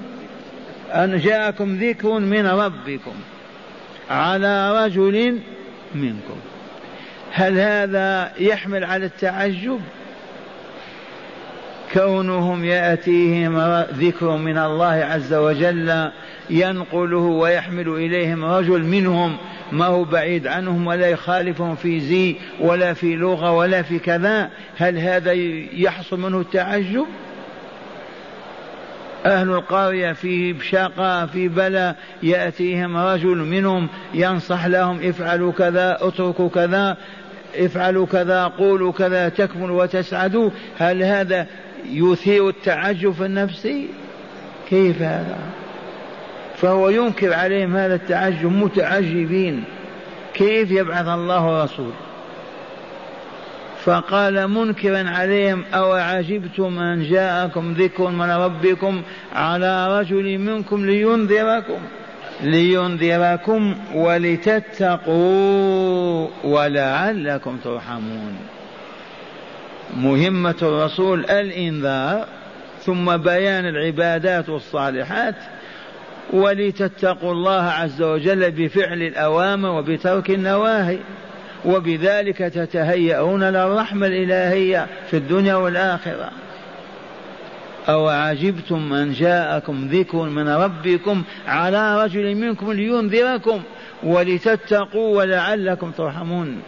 أن 0.91 1.19
جاءكم 1.19 1.77
ذكر 1.77 2.19
من 2.19 2.47
ربكم 2.47 3.15
على 4.11 4.85
رجل 4.85 5.39
منكم. 5.95 6.54
هل 7.37 7.59
هذا 7.59 8.33
يحمل 8.39 8.85
على 8.85 9.07
التعجب؟ 9.07 9.81
كونهم 11.95 12.65
يأتيهم 12.65 13.85
ذكر 13.93 14.37
من 14.37 14.59
الله 14.59 14.87
عز 14.87 15.35
وجل 15.35 16.11
ينقله 16.51 17.17
ويحمل 17.17 17.89
إليهم 17.89 18.45
رجل 18.45 18.83
منهم 18.83 19.37
ما 19.73 19.87
هو 19.87 20.05
بعيد 20.05 20.47
عنهم 20.47 20.87
ولا 20.87 21.09
يخالفهم 21.09 21.75
في 21.75 22.01
زي 22.01 22.37
ولا 22.61 22.95
في 22.95 23.17
لغة 23.17 23.53
ولا 23.53 23.83
في 23.83 23.99
كذا 23.99 24.51
هل 24.77 24.99
هذا 24.99 25.33
يحصل 25.73 26.21
منه 26.21 26.41
التعجب؟ 26.41 27.07
أهل 29.27 29.51
القرية 29.51 30.13
في 30.13 30.57
شقاء 30.71 31.27
في 31.27 31.49
بلاء 31.49 31.97
يأتيهم 32.23 32.97
رجل 32.97 33.37
منهم 33.37 33.89
ينصح 34.15 34.67
لهم 34.67 35.09
افعلوا 35.09 35.53
كذا 35.53 35.99
اتركوا 36.01 36.49
كذا 36.49 36.97
افعلوا 37.59 38.07
كذا 38.07 38.45
قولوا 38.45 38.93
كذا 38.93 39.29
تكملوا 39.29 39.83
وتسعدوا. 39.83 40.51
هل 40.79 41.03
هذا 41.03 41.47
يثير 41.91 42.49
التعجب 42.49 43.23
النفسي؟ 43.23 43.89
كيف 44.69 45.03
هذا؟ 45.03 45.39
فهو 46.57 46.89
ينكر 46.89 47.33
عليهم 47.33 47.77
هذا 47.77 47.95
التعجب 47.95 48.53
متعجبين. 48.53 49.65
كيف 50.35 50.71
يبعث 50.71 51.09
الله 51.09 51.65
رسول؟ 51.65 51.93
فقال 53.85 54.49
منكرا 54.49 55.11
عليهم 55.11 55.65
أو 55.75 55.93
عجبتم 55.93 56.79
أن 56.79 57.03
جاءكم 57.03 57.73
ذكر 57.73 58.11
من 58.11 58.31
ربكم 58.31 59.03
على 59.35 59.99
رجل 60.01 60.39
منكم 60.39 60.87
لينذركم؟ 60.87 61.79
لينذركم 62.41 63.75
ولتتقوا 63.95 65.25
ولعلكم 66.45 67.57
ترحمون. 67.65 68.37
مهمة 69.97 70.55
الرسول 70.63 71.25
الإنذار 71.25 72.27
ثم 72.81 73.17
بيان 73.17 73.67
العبادات 73.67 74.49
والصالحات 74.49 75.35
ولتتقوا 76.33 77.33
الله 77.33 77.63
عز 77.63 78.03
وجل 78.03 78.51
بفعل 78.51 79.03
الأوامر 79.03 79.69
وبترك 79.69 80.31
النواهي 80.31 80.99
وبذلك 81.65 82.39
تتهيئون 82.39 83.45
للرحمة 83.45 84.07
الإلهية 84.07 84.87
في 85.11 85.17
الدنيا 85.17 85.55
والآخرة. 85.55 86.31
أو 87.89 88.09
عجبتم 88.09 88.89
من 88.89 89.13
جاءكم 89.13 89.89
ذكر 89.93 90.23
من 90.23 90.49
ربكم 90.49 91.23
على 91.47 92.05
رجل 92.05 92.35
منكم 92.35 92.73
لينذركم 92.73 93.63
ولتتقوا 94.03 95.17
ولعلكم 95.17 95.91
ترحمون. 95.91 96.63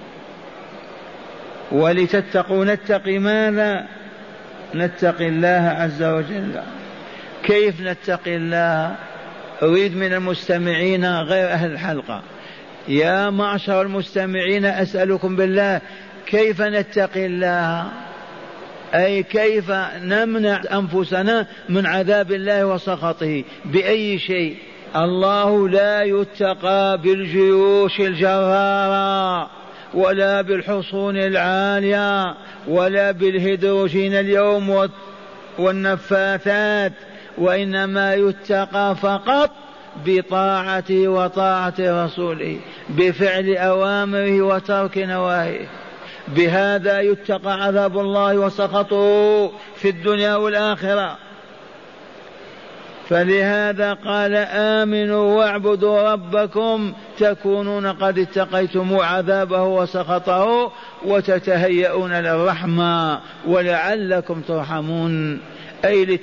ولتتقوا 1.73 2.65
نتقي 2.65 3.19
ماذا؟ 3.19 3.87
نتقي 4.75 5.29
الله 5.29 5.75
عز 5.79 6.03
وجل. 6.03 6.63
كيف 7.43 7.81
نتقي 7.81 8.37
الله؟ 8.37 8.97
أريد 9.63 9.97
من 9.97 10.13
المستمعين 10.13 11.05
غير 11.21 11.49
أهل 11.49 11.73
الحلقة. 11.73 12.23
يا 12.89 13.31
معشر 13.31 13.83
المستمعين 13.83 14.65
أسألكم 14.65 15.37
بالله 15.37 15.81
كيف 16.27 16.63
نتقي 16.63 17.27
الله؟ 17.27 17.87
أي 18.95 19.23
كيف 19.23 19.71
نمنع 20.03 20.63
أنفسنا 20.73 21.47
من 21.69 21.87
عذاب 21.87 22.33
الله 22.33 22.67
وسخطه؟ 22.67 23.45
بأي 23.65 24.19
شيء؟ 24.19 24.57
الله 24.97 25.69
لا 25.69 26.03
يتقى 26.03 26.99
بالجيوش 26.99 28.01
الجرارة 28.01 29.51
ولا 29.95 30.43
بالحصون 30.43 31.17
العالية 31.17 32.35
ولا 32.69 33.11
بالهيدروجين 33.11 34.15
اليوم 34.15 34.89
والنفاثات 35.59 36.93
وإنما 37.39 38.15
يتقى 38.15 38.97
فقط 38.97 39.51
بطاعته 40.07 41.09
وطاعة 41.09 41.75
رسوله 41.79 42.59
بفعل 42.89 43.57
أوامره 43.57 44.43
وترك 44.43 44.99
نواهيه. 44.99 45.69
بهذا 46.29 47.01
يتقى 47.01 47.65
عذاب 47.65 47.99
الله 47.99 48.39
وسخطه 48.39 49.49
في 49.77 49.89
الدنيا 49.89 50.37
والآخرة. 50.37 51.17
فلهذا 53.09 53.93
قال 53.93 54.35
آمنوا 54.51 55.37
واعبدوا 55.39 56.13
ربكم 56.13 56.93
تكونون 57.19 57.87
قد 57.87 58.19
اتقيتم 58.19 58.97
عذابه 58.97 59.63
وسخطه 59.63 60.73
وتتهيئون 61.05 62.13
للرحمة 62.13 63.21
ولعلكم 63.47 64.41
ترحمون. 64.41 65.41
أي 65.85 66.21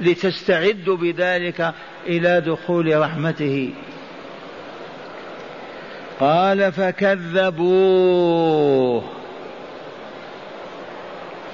لتستعدوا 0.00 0.96
بذلك 0.96 1.74
إلى 2.06 2.40
دخول 2.40 3.00
رحمته. 3.00 3.72
قال 6.20 6.72
فكذبوه. 6.72 8.24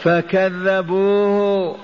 فكذبوه. 0.02 1.76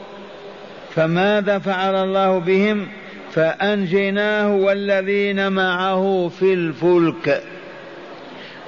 فماذا 0.94 1.58
فعل 1.58 1.94
الله 1.94 2.38
بهم؟ 2.38 2.88
فأنجيناه 3.32 4.56
والذين 4.56 5.52
معه 5.52 6.30
في 6.38 6.54
الفلك. 6.54 7.42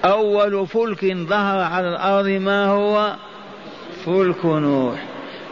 أول 0.05 0.67
فلك 0.67 1.15
ظهر 1.15 1.61
على 1.61 1.89
الأرض 1.89 2.29
ما 2.29 2.67
هو؟ 2.67 3.15
فلك 4.05 4.45
نوح. 4.45 5.05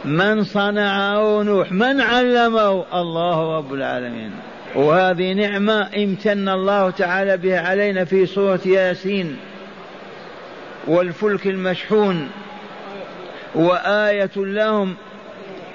من 0.05 0.43
صنعه 0.43 1.43
نوح؟ 1.43 1.71
من 1.71 2.01
علمه؟ 2.01 2.85
الله 2.93 3.57
رب 3.57 3.73
العالمين. 3.73 4.46
وهذه 4.77 5.33
نعمة 5.33 5.89
امتن 5.95 6.49
الله 6.49 6.89
تعالى 6.89 7.37
بها 7.37 7.59
علينا 7.59 8.05
في 8.05 8.25
سورة 8.25 8.59
ياسين 8.65 9.37
والفلك 10.87 11.47
المشحون 11.47 12.29
وآية 13.55 14.31
لهم 14.35 14.95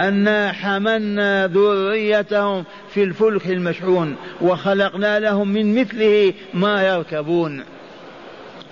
أنا 0.01 0.53
حملنا 0.53 1.47
ذريتهم 1.47 2.65
في 2.95 3.03
الفلك 3.03 3.47
المشحون 3.47 4.17
وخلقنا 4.41 5.21
لهم 5.21 5.49
من 5.49 5.81
مثله 5.81 6.35
ما 6.55 6.83
يركبون. 6.83 7.65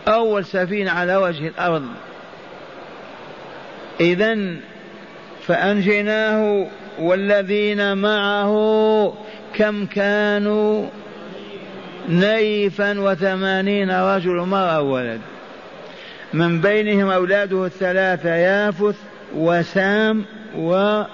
أول 0.08 0.44
سفينة 0.44 0.90
على 0.90 1.16
وجه 1.16 1.48
الأرض. 1.48 1.86
إذا 4.00 4.38
فأنجيناه 5.46 6.66
والذين 6.98 7.96
معه 7.96 8.54
كم 9.54 9.86
كانوا 9.86 10.88
نيفا 12.08 13.00
وثمانين 13.00 13.90
رجل 13.90 14.36
مرأة 14.36 14.80
ولد. 14.80 15.20
من 16.32 16.60
بينهم 16.60 17.10
أولاده 17.10 17.66
الثلاثة 17.66 18.34
يافث 18.34 18.96
وسام 19.34 20.24
وحام. 20.56 21.06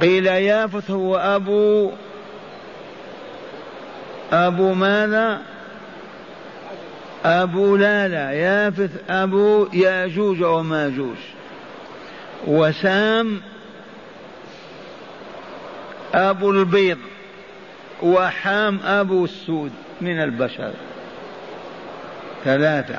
قيل 0.00 0.26
يافث 0.26 0.90
هو 0.90 1.16
أبو 1.16 1.90
أبو 4.32 4.74
ماذا؟ 4.74 5.54
أبو 7.24 7.76
لا 7.76 8.08
لا 8.08 8.30
يافث 8.30 8.90
أبو 9.10 9.68
ياجوج 9.72 10.42
وماجوج 10.42 11.16
وسام 12.46 13.40
أبو 16.14 16.50
البيض 16.50 16.98
وحام 18.02 18.80
أبو 18.84 19.24
السود 19.24 19.72
من 20.00 20.22
البشر. 20.22 20.70
ثلاثة. 22.44 22.98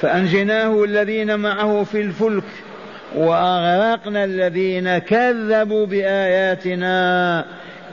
فأنجيناه 0.00 0.84
الذين 0.84 1.38
معه 1.38 1.84
في 1.84 2.00
الفلك 2.00 2.44
وأغرقنا 3.14 4.24
الذين 4.24 4.98
كذبوا 4.98 5.86
بآياتنا 5.86 7.44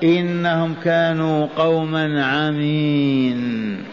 إنهم 0.03 0.75
كانوا 0.83 1.47
قوما 1.57 2.25
عمين. 2.25 3.83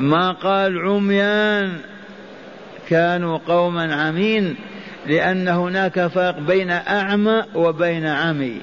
ما 0.00 0.32
قال 0.32 0.78
عميان؟ 0.78 1.72
كانوا 2.88 3.38
قوما 3.48 3.94
عمين. 3.94 4.56
لأن 5.06 5.48
هناك 5.48 6.06
فرق 6.06 6.38
بين 6.38 6.70
أعمى 6.70 7.42
وبين 7.54 8.06
عمي. 8.06 8.56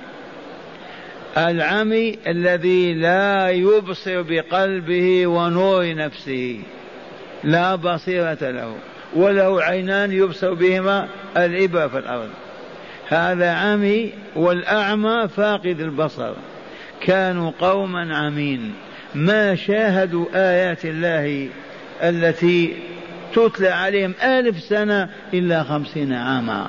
العمي 1.38 2.18
الذي 2.28 2.94
لا 2.94 3.50
يبصر 3.50 4.22
بقلبه 4.22 5.28
ونور 5.28 5.96
نفسه. 5.96 6.60
لا 7.44 7.76
بصيرة 7.76 8.38
له. 8.42 8.76
وله 9.16 9.64
عينان 9.64 10.12
يبصر 10.12 10.54
بهما 10.54 11.08
الإبرة 11.38 11.88
في 11.88 11.98
الأرض. 11.98 12.30
هذا 13.08 13.54
عمي 13.54 14.12
والأعمى 14.36 15.28
فاقد 15.36 15.80
البصر. 15.80 16.34
كانوا 17.02 17.52
قوما 17.60 18.18
عمين. 18.18 18.74
ما 19.16 19.56
شاهدوا 19.56 20.26
آيات 20.34 20.86
الله 20.86 21.48
التي 22.04 22.74
تتلى 23.34 23.70
عليهم 23.70 24.14
ألف 24.24 24.60
سنة 24.60 25.10
إلا 25.34 25.64
خمسين 25.64 26.14
عاما. 26.14 26.68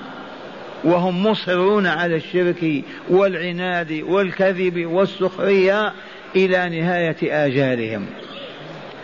وهم 0.85 1.27
مصرون 1.27 1.87
على 1.87 2.17
الشرك 2.17 2.85
والعناد 3.11 3.93
والكذب 3.93 4.87
والسخرية 4.87 5.93
إلى 6.37 6.81
نهاية 6.81 7.47
آجالهم. 7.47 8.07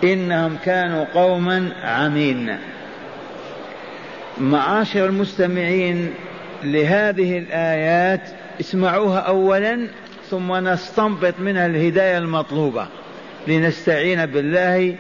إنهم 0.05 0.57
كانوا 0.65 1.05
قوما 1.15 1.73
عمين. 1.85 2.57
معاشر 4.39 5.07
المستمعين 5.07 6.15
لهذه 6.65 7.39
الآيات 7.39 8.21
اسمعوها 8.61 9.19
أولا 9.19 9.89
ثم 10.31 10.69
نستنبط 10.69 11.35
منها 11.39 11.67
الهداية 11.67 12.19
المطلوبة. 12.19 12.87
لنستعين 13.49 14.27
بالله 14.27 14.97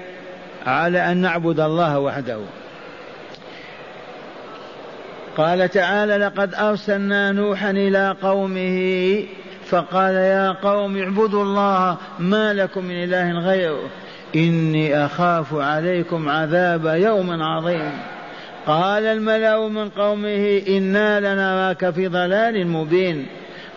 على 0.67 1.13
أن 1.13 1.17
نعبد 1.17 1.61
الله 1.61 1.99
وحده. 1.99 2.39
قال 5.37 5.69
تعالى 5.69 6.17
لقد 6.17 6.55
أرسلنا 6.55 7.33
نوحا 7.33 7.71
إلى 7.71 8.17
قومه 8.23 9.23
فقال 9.67 10.15
يا 10.15 10.53
قوم 10.53 10.97
اعبدوا 10.97 11.43
الله 11.43 11.97
ما 12.19 12.53
لكم 12.53 12.85
من 12.85 13.05
إله 13.05 13.33
غيره. 13.33 13.89
إني 14.37 15.05
أخاف 15.05 15.55
عليكم 15.55 16.29
عذاب 16.29 16.87
يوم 16.87 17.43
عظيم. 17.43 17.93
قال 18.67 19.05
الملأ 19.05 19.69
من 19.69 19.89
قومه 19.89 20.63
إنا 20.69 21.21
لنراك 21.21 21.91
في 21.91 22.09
ضلال 22.09 22.67
مبين. 22.67 23.27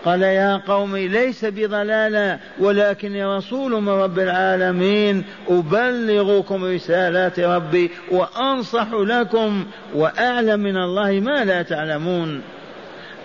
قال 0.05 0.21
يا 0.21 0.57
قوم 0.67 0.97
ليس 0.97 1.45
بضلالة 1.45 2.39
ولكني 2.59 3.25
رسول 3.25 3.81
من 3.81 3.89
رب 3.89 4.19
العالمين 4.19 5.23
أبلغكم 5.49 6.65
رسالات 6.65 7.39
ربي 7.39 7.91
وأنصح 8.11 8.87
لكم 8.93 9.65
وأعلم 9.95 10.59
من 10.59 10.77
الله 10.77 11.11
ما 11.11 11.45
لا 11.45 11.61
تعلمون. 11.61 12.41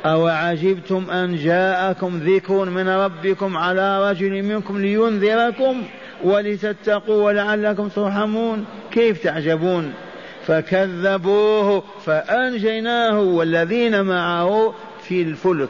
أو 0.06 0.26
عجبتم 0.26 1.10
أن 1.10 1.36
جاءكم 1.36 2.18
ذكر 2.18 2.64
من 2.64 2.88
ربكم 2.88 3.56
على 3.56 4.10
رجل 4.10 4.42
منكم 4.42 4.80
لينذركم 4.80 5.82
ولتتقوا 6.24 7.22
ولعلكم 7.24 7.88
ترحمون؟ 7.88 8.64
كيف 8.90 9.22
تعجبون؟ 9.22 9.92
فكذبوه 10.46 11.82
فأنجيناه 12.04 13.20
والذين 13.20 14.02
معه 14.02 14.74
في 15.02 15.22
الفلك. 15.22 15.68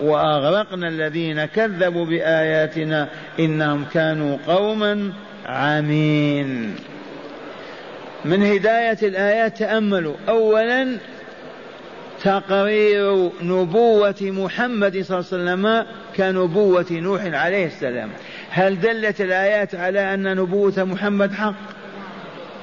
وأغرقنا 0.00 0.88
الذين 0.88 1.44
كذبوا 1.44 2.06
بآياتنا 2.06 3.08
إنهم 3.40 3.84
كانوا 3.94 4.38
قوما 4.46 5.12
عمين. 5.46 6.74
من 8.24 8.42
هداية 8.42 8.98
الآيات 9.02 9.58
تأملوا. 9.58 10.14
أولا 10.28 10.96
تقرير 12.24 13.30
نبوة 13.42 14.14
محمد 14.20 15.02
صلى 15.02 15.18
الله 15.18 15.50
عليه 15.50 15.52
وسلم 15.52 15.86
كنبوة 16.16 16.86
نوح 16.90 17.24
عليه 17.24 17.66
السلام. 17.66 18.10
هل 18.50 18.80
دلت 18.80 19.20
الآيات 19.20 19.74
على 19.74 20.14
أن 20.14 20.36
نبوة 20.36 20.84
محمد 20.84 21.32
حق؟ 21.32 21.54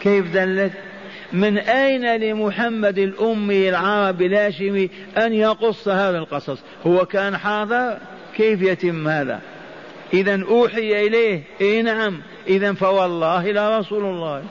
كيف 0.02 0.34
دلت؟ 0.34 0.72
من 1.34 1.58
أين 1.58 2.16
لمحمد 2.16 2.98
الأمي 2.98 3.70
العربي 3.70 4.26
الهاشمي 4.26 4.90
أن 5.18 5.34
يقص 5.34 5.88
هذا 5.88 6.18
القصص؟ 6.18 6.60
هو 6.88 7.06
كان 7.06 7.38
حاضر؟ 7.38 7.98
كيف 8.36 8.62
يتم 8.62 9.08
هذا؟ 9.08 9.42
إذا 10.14 10.44
أوحي 10.44 11.08
إليه 11.08 11.44
إيه 11.62 11.82
نعم. 11.82 12.22
إذا 12.48 12.74
فوالله 12.74 13.52
لا 13.52 13.80
رسول 13.80 14.06
الله. 14.06 14.44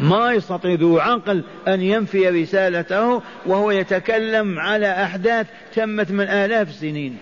ما 0.00 0.32
يستطيع 0.32 0.74
ذو 0.74 0.98
عقل 0.98 1.44
أن 1.68 1.80
ينفي 1.80 2.28
رسالته 2.28 3.22
وهو 3.46 3.70
يتكلم 3.70 4.58
على 4.58 5.04
أحداث 5.04 5.46
تمت 5.74 6.10
من 6.10 6.24
آلاف 6.24 6.68
السنين. 6.68 7.18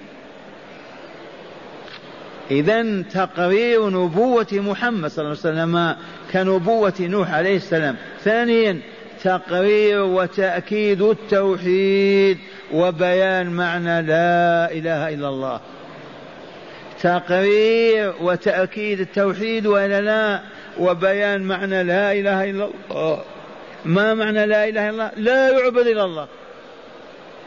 إذا 2.51 3.03
تقرير 3.03 3.90
نبوة 3.90 4.47
محمد 4.53 5.11
صلى 5.11 5.24
الله 5.24 5.36
عليه 5.44 5.51
وسلم 5.51 5.97
كنبوة 6.32 6.94
نوح 7.01 7.34
عليه 7.34 7.57
السلام. 7.57 7.97
ثانيا 8.24 8.80
تقرير 9.22 10.03
وتأكيد 10.03 11.03
التوحيد 11.03 12.38
وبيان 12.72 13.51
معنى 13.51 14.03
لا 14.03 14.72
إله 14.72 15.14
إلا 15.14 15.28
الله. 15.28 15.61
تقرير 17.03 18.14
وتأكيد 18.20 19.01
التوحيد 19.01 19.66
ولا 19.66 20.01
لا 20.01 20.40
وبيان 20.78 21.42
معنى 21.42 21.82
لا 21.82 22.12
إله 22.12 22.51
إلا 22.51 22.68
الله. 22.90 23.22
ما 23.84 24.14
معنى 24.14 24.47
لا 24.47 24.68
إله 24.68 24.88
إلا 24.88 24.90
الله؟ 24.90 25.11
لا 25.16 25.51
يعبد 25.51 25.86
إلا 25.86 26.05
الله. 26.05 26.26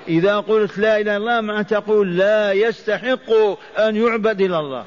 إذا 0.07 0.39
قلت 0.39 0.77
لا 0.77 0.99
إله 0.99 1.01
إلا 1.01 1.17
الله 1.17 1.41
معنى 1.41 1.63
تقول 1.63 2.17
لا 2.17 2.51
يستحق 2.51 3.31
أن 3.79 3.95
يعبد 3.95 4.41
إلا 4.41 4.59
الله. 4.59 4.85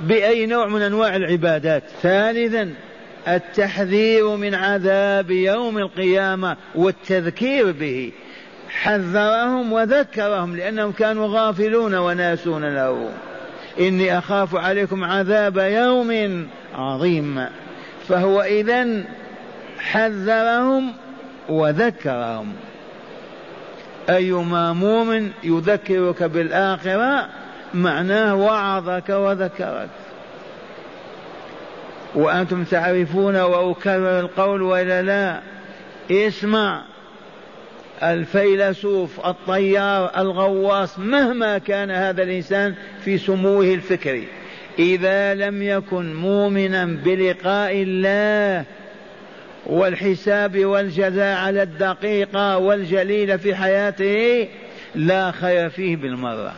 بأي 0.00 0.46
نوع 0.46 0.66
من 0.66 0.82
أنواع 0.82 1.16
العبادات؟ 1.16 1.82
ثالثا 2.02 2.74
التحذير 3.28 4.36
من 4.36 4.54
عذاب 4.54 5.30
يوم 5.30 5.78
القيامة 5.78 6.56
والتذكير 6.74 7.72
به. 7.72 8.12
حذرهم 8.68 9.72
وذكرهم 9.72 10.56
لأنهم 10.56 10.92
كانوا 10.92 11.28
غافلون 11.28 11.94
وناسون 11.94 12.74
له. 12.74 13.10
إني 13.80 14.18
أخاف 14.18 14.56
عليكم 14.56 15.04
عذاب 15.04 15.56
يوم 15.58 16.46
عظيم. 16.74 17.46
فهو 18.08 18.42
إذا 18.42 19.04
حذرهم 19.78 20.92
وذكرهم. 21.48 22.52
أيما 24.10 24.72
مؤمن 24.72 25.30
يذكرك 25.44 26.22
بالآخرة 26.22 27.28
معناه 27.74 28.34
وعظك 28.34 29.08
وذكرك. 29.08 29.88
وأنتم 32.14 32.64
تعرفون 32.64 33.36
وأكرر 33.36 34.20
القول 34.20 34.62
وإلا 34.62 35.02
لا؟ 35.02 35.40
اسمع. 36.10 36.82
الفيلسوف 38.02 39.26
الطيار 39.26 40.10
الغواص 40.16 40.98
مهما 40.98 41.58
كان 41.58 41.90
هذا 41.90 42.22
الإنسان 42.22 42.74
في 43.04 43.18
سموه 43.18 43.64
الفكري 43.64 44.28
إذا 44.78 45.34
لم 45.34 45.62
يكن 45.62 46.14
مؤمنا 46.14 46.84
بلقاء 46.84 47.72
الله 47.82 48.64
والحساب 49.66 50.64
والجزاء 50.64 51.36
على 51.36 51.62
الدقيقة 51.62 52.58
والجليلة 52.58 53.36
في 53.36 53.54
حياته 53.54 54.48
لا 54.94 55.30
خير 55.30 55.68
فيه 55.68 55.96
بالمرة. 55.96 56.52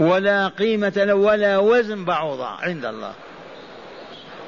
ولا 0.00 0.48
قيمة 0.48 0.92
له 0.96 1.14
ولا 1.14 1.58
وزن 1.58 2.04
بعوضة 2.04 2.46
عند 2.46 2.84
الله. 2.84 3.12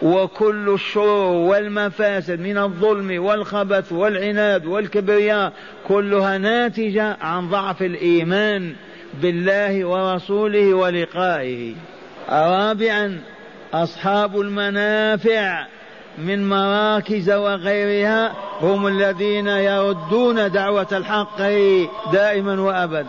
وكل 0.03 0.74
الشرور 0.74 1.35
والمفاسد 1.35 2.41
من 2.41 2.59
الظلم 2.59 3.24
والخبث 3.24 3.93
والعناد 3.93 4.66
والكبرياء 4.66 5.53
كلها 5.89 6.39
ناتجة 6.39 7.16
عن 7.20 7.49
ضعف 7.49 7.82
الإيمان 7.82 8.74
بالله 9.22 9.85
ورسوله 9.85 10.74
ولقائه. 10.74 11.74
رابعا 12.30 13.20
أصحاب 13.74 14.41
المنافع. 14.41 15.66
من 16.18 16.48
مراكز 16.48 17.30
وغيرها 17.30 18.32
هم 18.60 18.86
الذين 18.86 19.46
يردون 19.46 20.50
دعوة 20.52 20.86
الحق 20.92 21.38
دائما 22.12 22.60
وأبدا. 22.60 23.06